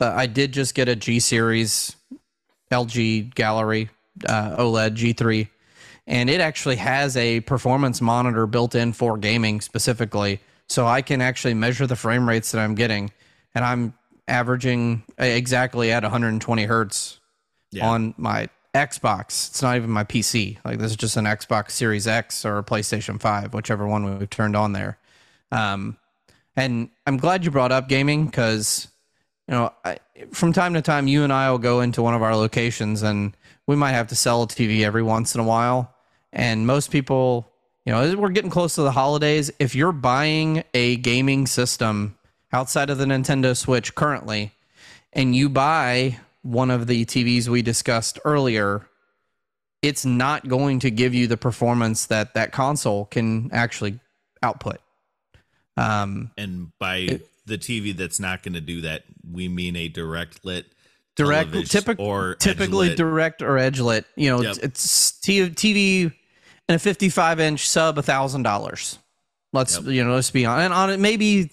[0.00, 1.96] Uh, I did just get a G series,
[2.70, 3.88] LG Gallery
[4.28, 5.48] uh, OLED G3,
[6.06, 11.22] and it actually has a performance monitor built in for gaming specifically, so I can
[11.22, 13.10] actually measure the frame rates that I'm getting,
[13.54, 13.94] and I'm
[14.28, 17.20] averaging exactly at 120 hertz
[17.70, 17.88] Yeah.
[17.88, 19.48] on my Xbox.
[19.48, 20.58] It's not even my PC.
[20.64, 24.30] Like this is just an Xbox Series X or a PlayStation 5, whichever one we've
[24.30, 24.98] turned on there.
[25.50, 25.96] Um,
[26.56, 28.88] and I'm glad you brought up gaming because,
[29.48, 29.98] you know, I,
[30.32, 33.36] from time to time, you and I will go into one of our locations and
[33.66, 35.94] we might have to sell a TV every once in a while.
[36.32, 37.50] And most people,
[37.84, 39.50] you know, we're getting close to the holidays.
[39.58, 42.16] If you're buying a gaming system
[42.52, 44.52] outside of the Nintendo Switch currently,
[45.12, 48.86] and you buy one of the TVs we discussed earlier,
[49.82, 53.98] it's not going to give you the performance that that console can actually
[54.42, 54.78] output.
[55.76, 60.44] Um, And by the TV that's not going to do that, we mean a direct
[60.44, 60.66] lit,
[61.16, 62.96] direct, typic, or typically edge-lit.
[62.96, 64.06] direct or edge lit.
[64.16, 64.50] You know, Yep.
[64.56, 66.12] it's, it's T- TV
[66.68, 68.98] and a 55 inch sub a thousand dollars.
[69.52, 69.86] Let's Yep.
[69.92, 71.50] you know, let's be on and on it maybe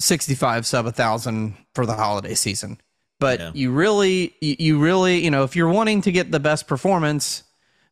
[0.00, 2.78] 65 sub a thousand for the holiday season.
[3.20, 3.50] But Yeah.
[3.54, 7.42] you really, you, really, you know, if you're wanting to get the best performance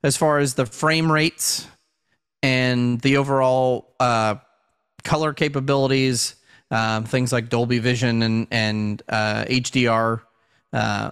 [0.03, 1.67] as far as the frame rates
[2.43, 4.37] and the overall uh,
[5.05, 6.37] color capabilities,
[6.71, 10.21] um, things like Dolby Vision and and uh, HDR,
[10.73, 11.11] uh,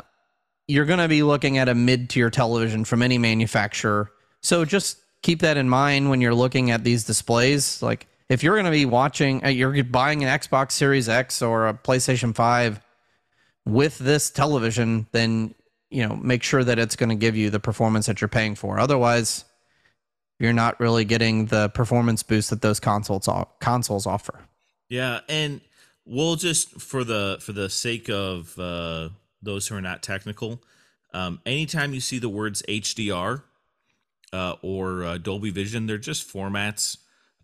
[0.67, 4.11] you're going to be looking at a mid-tier television from any manufacturer.
[4.43, 7.83] So just keep that in mind when you're looking at these displays.
[7.83, 11.69] Like if you're going to be watching, uh, you're buying an Xbox Series X or
[11.69, 12.81] a PlayStation Five
[13.67, 15.55] with this television, then
[15.91, 18.55] you know make sure that it's going to give you the performance that you're paying
[18.55, 18.79] for.
[18.79, 19.45] Otherwise,
[20.39, 23.29] you're not really getting the performance boost that those consoles
[23.61, 24.41] consoles offer.
[24.89, 25.61] Yeah, and
[26.05, 29.11] we'll just for the for the sake of uh,
[29.43, 30.62] those who are not technical,
[31.12, 33.43] um, anytime you see the words HDR
[34.33, 36.99] uh, or uh, Dolby Vision, they're just formats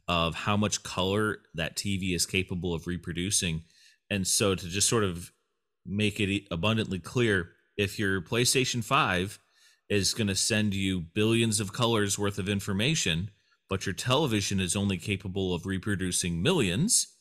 [0.09, 3.63] of how much color that TV is capable of reproducing.
[4.11, 5.31] And so, to just sort of
[5.87, 9.39] make it abundantly clear, if your PlayStation Five
[9.89, 13.31] is going to send you billions of colors worth of information,
[13.69, 17.17] but your television is only capable of reproducing millions,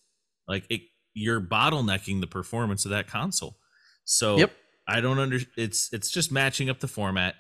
[0.48, 0.82] like it,
[1.14, 3.58] you're bottlenecking the performance of that console.
[4.06, 4.52] So Yep.
[4.88, 7.36] I don't under it's it's just matching up the format.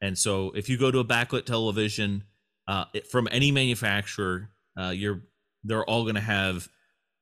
[0.00, 2.24] And so if you go to a backlit television
[2.66, 5.22] uh, from any manufacturer, uh, you're
[5.62, 6.68] they're all going to have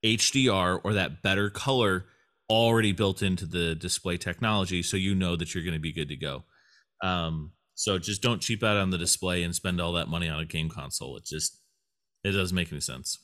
[0.05, 2.07] HDR or that better color
[2.53, 6.09] already built into the display technology, so you know that you're going to be good
[6.09, 6.44] to go.
[7.03, 10.40] Um, so just don't cheap out on the display and spend all that money on
[10.40, 11.16] a game console.
[11.16, 11.59] It just
[12.22, 13.18] it doesn't make any sense.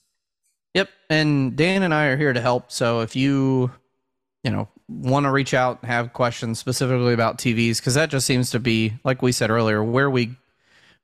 [0.75, 0.89] Yep.
[1.11, 2.73] And Dan and I are here to help.
[2.73, 3.71] So if you,
[4.43, 8.51] you know, want to reach out, have questions specifically about TVs, because that just seems
[8.51, 10.37] to be, like we said earlier, where we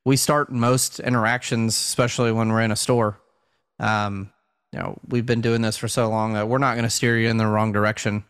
[0.03, 3.19] we start most interactions, especially when we're in a store.
[3.79, 4.31] Um,
[4.75, 7.17] you know, we've been doing this for so long that we're not going to steer
[7.17, 8.25] you in the wrong direction.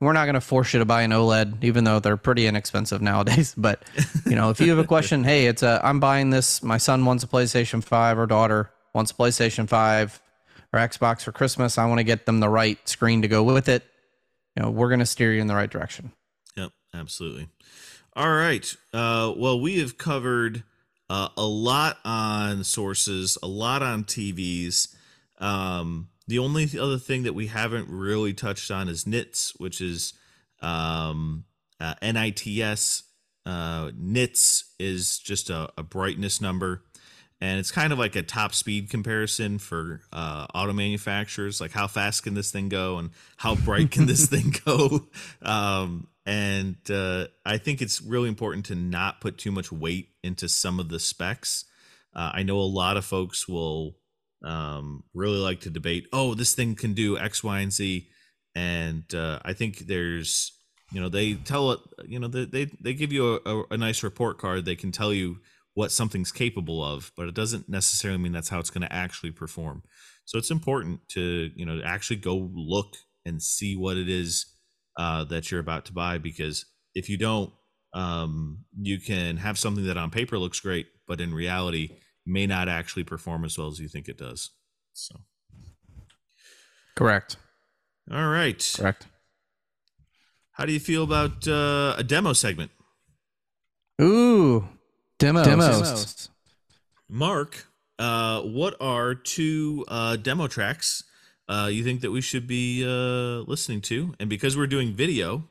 [0.00, 3.02] We're not going to force you to buy an OLED, even though they're pretty inexpensive
[3.02, 3.54] nowadays.
[3.58, 3.82] But
[4.24, 6.62] you know, if you have a question, hey, it's a I'm buying this.
[6.62, 10.22] My son wants a PlayStation Five, or daughter wants a PlayStation Five
[10.72, 11.76] or Xbox for Christmas.
[11.76, 13.84] I want to get them the right screen to go with it.
[14.56, 16.12] You know, we're going to steer you in the right direction.
[16.56, 17.48] Yep, absolutely.
[18.16, 18.74] All right.
[18.94, 20.64] Uh, well, we have covered
[21.10, 24.94] uh, a lot on sources, a lot on TVs.
[25.40, 30.12] Um, the only other thing that we haven't really touched on is nits, which is
[30.60, 31.44] um,
[31.80, 33.04] uh, NITS.
[33.46, 36.84] Uh, nits is just a, a brightness number.
[37.40, 41.60] And it's kind of like a top speed comparison for uh, auto manufacturers.
[41.60, 45.08] Like, how fast can this thing go, and how bright can this thing go?
[45.40, 50.50] Um, and uh, I think it's really important to not put too much weight into
[50.50, 51.64] some of the specs.
[52.14, 53.96] Uh, I know a lot of folks will
[54.44, 58.08] um, really like to debate, oh, this thing can do X, Y, and Z.
[58.54, 60.52] And uh, I think there's,
[60.92, 64.02] you know, they tell it, you know, they they, they give you a, a, nice
[64.02, 64.64] report card.
[64.64, 65.38] They can tell you
[65.74, 69.30] what something's capable of, but it doesn't necessarily mean that's how it's going to actually
[69.30, 69.82] perform.
[70.24, 74.46] So it's important to, you know, actually go look and see what it is
[74.98, 77.52] uh, that you're about to buy because if you don't,
[77.94, 81.90] um, you can have something that on paper looks great, but in reality
[82.26, 84.50] may not actually perform as well as you think it does.
[84.92, 85.16] So,
[86.96, 87.36] Correct.
[88.12, 88.74] all right.
[88.76, 89.06] Correct.
[90.52, 92.70] how do you feel about uh, a demo segment?
[94.00, 94.68] Ooh,
[95.18, 95.46] demos.
[95.46, 96.28] Demos.
[97.08, 97.66] Mark,
[97.98, 101.04] uh, what are two uh, demo tracks
[101.48, 104.14] uh, you think that we should be uh, listening to?
[104.20, 105.44] And because we're doing video,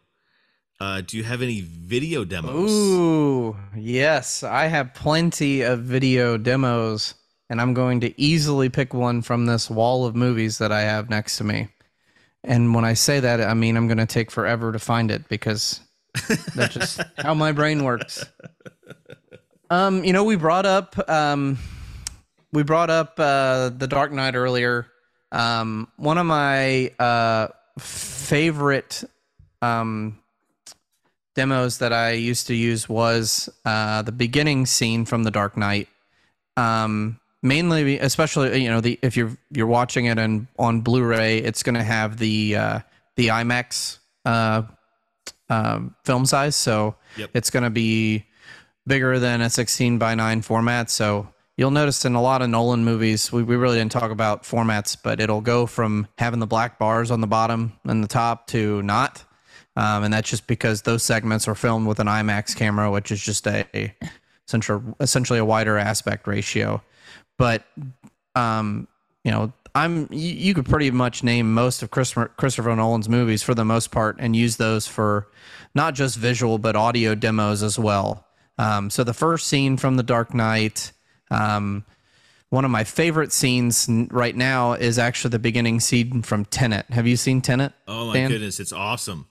[0.80, 2.72] uh, do you have any video demos?
[2.72, 7.16] Ooh, yes, I have plenty of video demos,
[7.50, 11.10] and I'm going to easily pick one from this wall of movies that I have
[11.10, 11.68] next to me.
[12.44, 15.28] And when I say that, I mean I'm going to take forever to find it
[15.28, 15.82] because
[16.56, 18.26] that's just how my brain works.
[19.70, 21.60] Um, you know, we brought up um,
[22.54, 24.88] we brought up uh, the Dark Knight earlier.
[25.32, 29.04] Um, one of my uh, favorite
[29.62, 30.18] um,
[31.40, 35.88] demos that I used to use was uh, the beginning scene from The Dark Knight.
[36.58, 41.64] Um, mainly, especially you know, the if you're you're watching it and on Blu-ray, it's
[41.64, 42.80] going to have the uh,
[43.16, 44.64] the IMAX uh,
[45.50, 47.30] um, film size, so Yep.
[47.34, 48.26] it's going to be
[48.86, 50.90] bigger than a 16 by 9 format.
[50.90, 51.28] So
[51.58, 54.98] you'll notice in a lot of Nolan movies, we, we really didn't talk about formats,
[55.02, 58.82] but it'll go from having the black bars on the bottom and the top to
[58.84, 59.24] not.
[59.76, 63.22] Um, and that's just because those segments are filmed with an IMAX camera, which is
[63.22, 63.93] just a,
[64.47, 66.82] essentially, essentially a wider aspect ratio.
[67.38, 67.63] But
[68.36, 68.88] um,
[69.24, 73.43] you know, I'm you, you could pretty much name most of Christopher, Christopher Nolan's movies
[73.43, 75.28] for the most part and use those for
[75.76, 78.26] not just visual but audio demos as well.
[78.57, 80.91] Um, so the first scene from The Dark Knight,
[81.32, 81.86] um,
[82.49, 86.88] one of my favorite scenes right now is actually the beginning scene from Tenet.
[86.89, 87.72] Have you seen Tenet?
[87.88, 88.32] Oh my Dan?
[88.32, 89.29] goodness, it's awesome.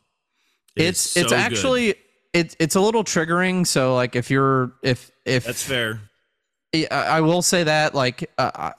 [0.78, 1.94] It's it's so actually
[2.32, 3.66] it's it's a little triggering.
[3.66, 6.00] So like if you're if if that's fair.
[6.90, 8.72] I will say that like uh,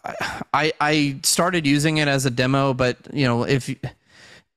[0.54, 3.74] I I started using it as a demo, but you know if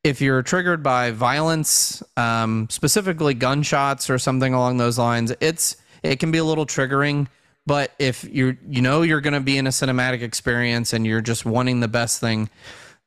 [0.05, 6.18] if you're triggered by violence, um, specifically gunshots or something along those lines, it's it
[6.18, 7.28] can be a little triggering.
[7.64, 11.20] But if you're you know you're going to be in a cinematic experience and you're
[11.20, 12.51] just wanting the best thing,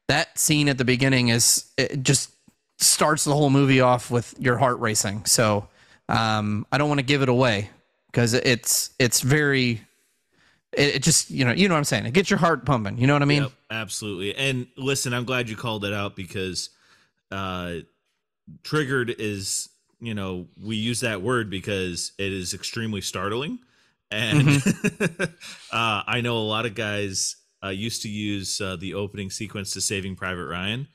[0.07, 2.31] that scene at the beginning is it just
[2.77, 5.25] starts the whole movie off with your heart racing.
[5.25, 5.67] So
[6.09, 7.69] um, I don't want to give it away
[8.07, 9.81] because it's it's very
[10.73, 12.05] it, it just you know you know what I'm saying.
[12.05, 12.97] It gets your heart pumping.
[12.97, 13.43] You know what I mean?
[13.43, 14.35] Yep, absolutely.
[14.35, 16.69] And listen, I'm glad you called it out because
[17.31, 17.77] uh
[18.63, 19.69] triggered is,
[19.99, 23.59] you know, we use that word because it is extremely startling.
[24.11, 25.23] And Mm-hmm.
[25.71, 29.71] uh I know a lot of guys uh used to use uh, the opening sequence
[29.71, 30.87] to Saving Private Ryan,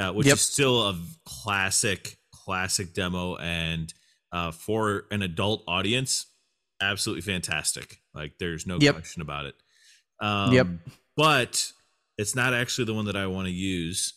[0.00, 0.34] uh, which Yep.
[0.34, 3.94] is still a classic classic demo and
[4.32, 6.26] uh for an adult audience,
[6.80, 8.00] absolutely fantastic.
[8.14, 8.94] Like there's no Yep.
[8.94, 9.54] question about it.
[10.20, 10.66] Um, Yep.
[11.16, 11.72] But
[12.18, 14.14] it's not actually the one that I want to use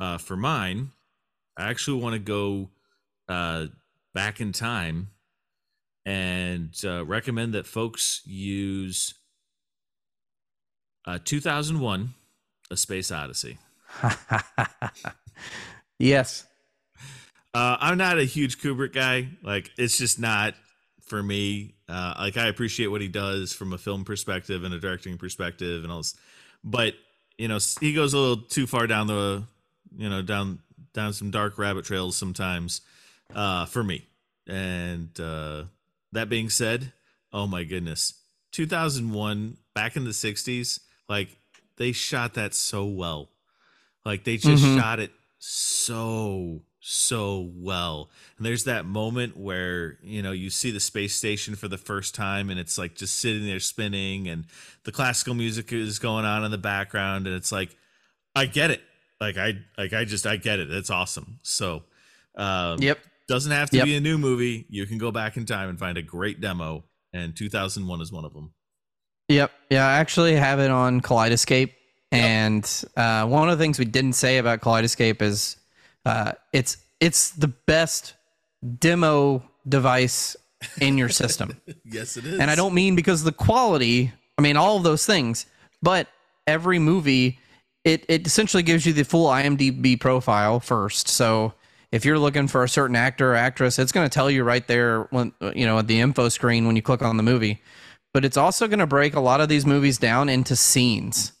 [0.00, 0.90] uh, for mine.
[1.56, 2.70] I actually want to go
[3.28, 3.66] uh,
[4.14, 5.10] back in time
[6.04, 9.14] and uh, recommend that folks use
[11.06, 12.14] uh, 2001
[12.70, 13.58] A Space Odyssey.
[15.98, 16.46] yes.
[17.54, 19.28] Uh, I'm not a huge Kubrick guy.
[19.42, 20.54] Like, it's just not
[21.02, 21.74] for me.
[21.88, 25.82] Uh, like, I appreciate what he does from a film perspective and a directing perspective
[25.84, 26.14] and all this,
[26.64, 26.94] but
[27.38, 29.42] you know, he goes a little too far down the,
[29.96, 30.58] you know, down
[30.94, 32.80] down some dark rabbit trails sometimes,
[33.34, 34.06] uh, for me.
[34.46, 35.64] And uh,
[36.12, 36.92] that being said,
[37.34, 38.14] oh my goodness,
[38.52, 40.80] 2001 back in the 60s,
[41.10, 41.28] like
[41.76, 43.28] they shot that so well.
[44.06, 44.78] Like they just Mhm.
[44.78, 45.12] shot it
[45.48, 48.10] so so well.
[48.36, 52.14] And there's that moment where, you know, you see the space station for the first
[52.14, 54.44] time and it's like just sitting there spinning and
[54.84, 57.76] the classical music is going on in the background and it's like
[58.36, 58.82] I get it.
[59.20, 60.70] Like I like I just I get it.
[60.70, 61.40] It's awesome.
[61.42, 61.82] So
[62.36, 62.98] um Yep.
[63.26, 63.84] doesn't have to Yep.
[63.86, 64.66] be a new movie.
[64.68, 68.24] You can go back in time and find a great demo and 2001 is one
[68.24, 68.52] of them.
[69.28, 69.50] Yep.
[69.70, 71.72] Yeah, I actually have it on Kaleidescape.
[72.12, 75.56] And uh, one of the things we didn't say about Kaleidescape is
[76.04, 78.14] uh, it's it's the best
[78.78, 80.36] demo device
[80.80, 81.60] in your system.
[81.84, 82.38] yes, it is.
[82.38, 84.12] and I don't mean because the quality.
[84.38, 85.46] I mean all of those things,
[85.82, 86.08] but
[86.46, 87.38] every movie
[87.86, 91.08] it it essentially gives you the full IMDb profile first.
[91.08, 91.54] So
[91.92, 94.66] if you're looking for a certain actor or actress, it's going to tell you right
[94.66, 97.62] there when you know at the info screen when you click on the movie.
[98.12, 101.32] But it's also going to break a lot of these movies down into scenes.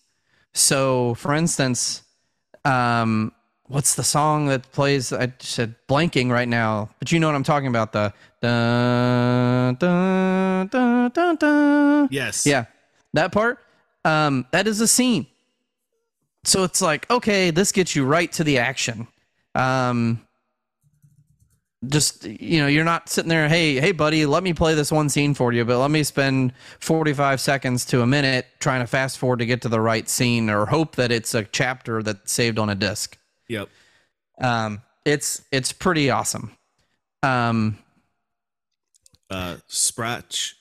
[0.56, 2.02] So, for instance,
[2.64, 3.32] um,
[3.66, 5.12] what's the song that plays?
[5.12, 7.92] I said blanking right now, but you know what I'm talking about.
[7.92, 12.08] The dun, dun, dun, dun, dun.
[12.10, 12.46] Yes.
[12.46, 12.64] Yeah,
[13.12, 13.58] that part.
[14.06, 15.26] Um, that is a scene.
[16.44, 19.08] So it's like, okay, this gets you right to the action.
[19.54, 20.25] Um,
[21.88, 25.08] just you know you're not sitting there hey hey buddy let me play this one
[25.08, 29.18] scene for you but let me spend 45 seconds to a minute trying to fast
[29.18, 32.58] forward to get to the right scene or hope that it's a chapter that's saved
[32.58, 33.18] on a disc
[33.48, 33.68] Yep.
[34.40, 36.56] um it's it's pretty awesome
[37.22, 37.78] um
[39.30, 40.54] Uh, Sprach,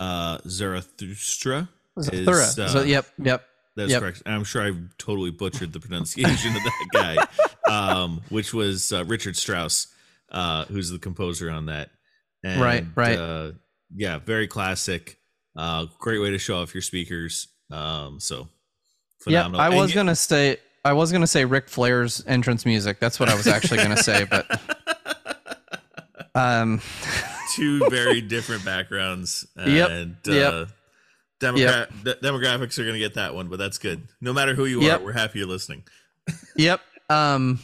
[0.00, 1.68] uh, Zarathustra.
[1.98, 3.44] is, uh, so yep yep
[3.76, 4.00] That's Yep.
[4.00, 4.22] correct.
[4.26, 7.16] I'm sure I've totally butchered the pronunciation of that guy,
[7.70, 9.88] um, which was uh, Richard Strauss,
[10.30, 11.90] uh, who's the composer on that.
[12.44, 13.18] And, Right, right.
[13.18, 13.52] Uh,
[13.94, 15.18] yeah, very classic.
[15.56, 17.48] Uh, great way to show off your speakers.
[17.70, 18.48] Um, so
[19.26, 23.18] yeah i was y- gonna say i was gonna say Ric flair's entrance music that's
[23.18, 24.46] what i was actually gonna say but
[26.34, 26.80] um
[27.54, 29.46] two very different backgrounds.
[29.56, 30.52] Yep, And yep.
[30.52, 30.66] uh,
[31.40, 34.06] demogra- de- demographics are to get that one, but that's good.
[34.20, 35.00] No matter who you Yep.
[35.00, 35.82] are, we're happy you're listening.
[36.56, 36.80] Yep.
[37.10, 37.58] Um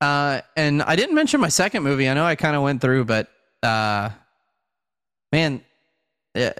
[0.00, 2.08] uh and I didn't mention my second movie.
[2.08, 3.28] I know I kind of went through but
[3.62, 4.10] uh
[5.32, 5.62] man
[6.34, 6.50] uh,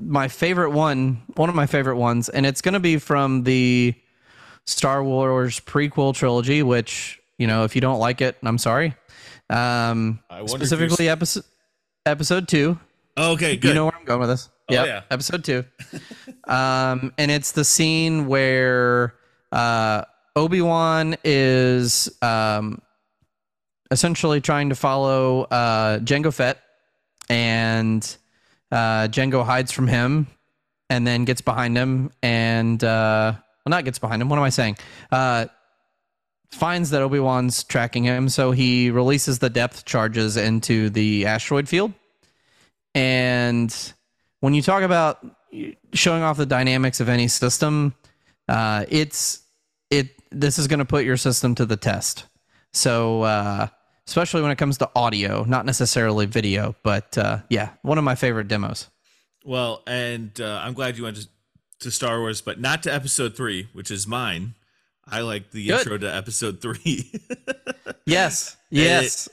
[0.00, 3.94] my favorite one, one of my favorite ones and it's going to be from the
[4.66, 8.94] Star Wars prequel trilogy which, you know, if you don't like it, I'm sorry.
[9.50, 11.44] Um I wonder if you're specifically episode
[12.06, 12.78] episode 2.
[13.18, 13.68] Okay, good.
[13.68, 14.48] You know where I'm going with this.
[14.70, 15.02] Oh, Yep, yeah.
[15.10, 15.64] Episode two.
[16.46, 19.14] um, and it's the scene where
[19.50, 20.04] uh,
[20.38, 22.80] Obi Wan is um,
[23.90, 26.58] essentially trying to follow uh, Jango Fett,
[27.28, 28.16] and
[28.70, 30.28] uh, Jango hides from him,
[30.88, 34.28] and then gets behind him, and uh, well, not gets behind him.
[34.28, 34.78] What am I saying?
[35.10, 35.46] Uh,
[36.50, 41.68] finds that Obi Wan's tracking him, so he releases the depth charges into the asteroid
[41.68, 41.92] field.
[42.94, 43.74] And
[44.40, 45.18] when you talk about
[45.92, 47.94] showing off the dynamics of any system,
[48.48, 49.42] uh, it's
[49.90, 50.10] it.
[50.30, 52.26] This is going to put your system to the test.
[52.72, 53.68] So, uh,
[54.06, 58.14] especially when it comes to audio, not necessarily video, but uh, yeah, one of my
[58.14, 58.88] favorite demos.
[59.44, 61.28] Well, and uh, I'm glad you went to,
[61.80, 64.54] to Star Wars, but not to episode three, which is mine.
[65.06, 65.80] I like the Good.
[65.80, 67.12] intro to episode three.
[68.08, 69.28] Yes, yes,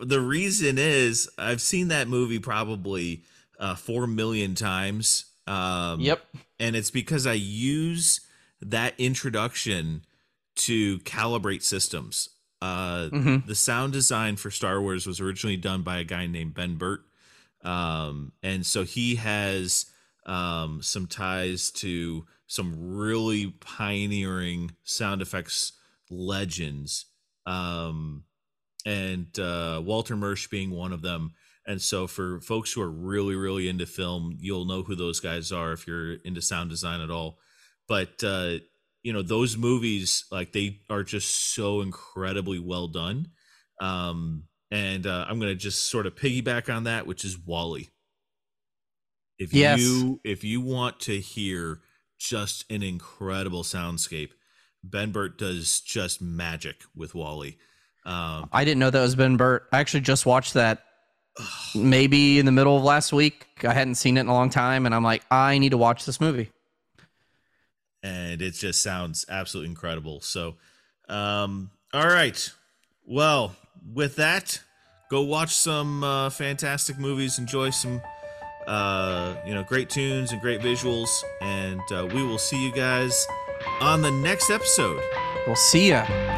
[0.00, 3.22] the reason is I've seen that movie probably
[3.60, 5.26] uh, four million times.
[5.46, 6.24] Um, yep,
[6.58, 8.20] and it's because I use
[8.70, 10.04] that introduction
[10.56, 12.30] to calibrate systems.
[12.62, 13.46] Uh, Mhm.
[13.46, 17.02] The sound design for Star Wars was originally done by a guy named Ben Burtt,
[17.62, 19.86] um, and so he has
[20.26, 25.72] um, some ties to some really pioneering sound effects
[26.08, 27.06] legends,
[27.44, 28.24] um,
[28.86, 31.34] and uh, Walter Murch being one of them.
[31.66, 35.50] And so, for folks who are really, really into film, you'll know who those guys
[35.52, 37.38] are if you're into sound design at all.
[37.88, 38.58] But uh,
[39.02, 43.28] you know, those movies, like they are just so incredibly well done.
[43.80, 47.88] Um, and uh, I'm gonna just sort of piggyback on that, which is WALL-E.
[49.38, 49.80] If Yes.
[49.80, 51.80] you if you want to hear
[52.18, 54.30] just an incredible soundscape,
[54.82, 57.58] Ben Burtt does just magic with WALL-E.
[58.06, 59.64] Um, I didn't know that was Ben Burtt.
[59.72, 60.84] I actually just watched that
[61.74, 63.46] maybe in the middle of last week.
[63.64, 66.04] I hadn't seen it in a long time, and I'm like, I need to watch
[66.04, 66.50] this movie.
[68.04, 70.20] And it just sounds absolutely incredible.
[70.20, 70.56] So,
[71.08, 72.52] um, all right.
[73.06, 73.56] Well,
[73.94, 74.60] with that,
[75.10, 77.38] go watch some uh, fantastic movies.
[77.38, 78.02] Enjoy some,
[78.66, 81.08] uh, you know, great tunes and great visuals.
[81.40, 83.26] And uh, we will see you guys
[83.80, 85.02] on the next episode.
[85.46, 86.33] We'll see ya.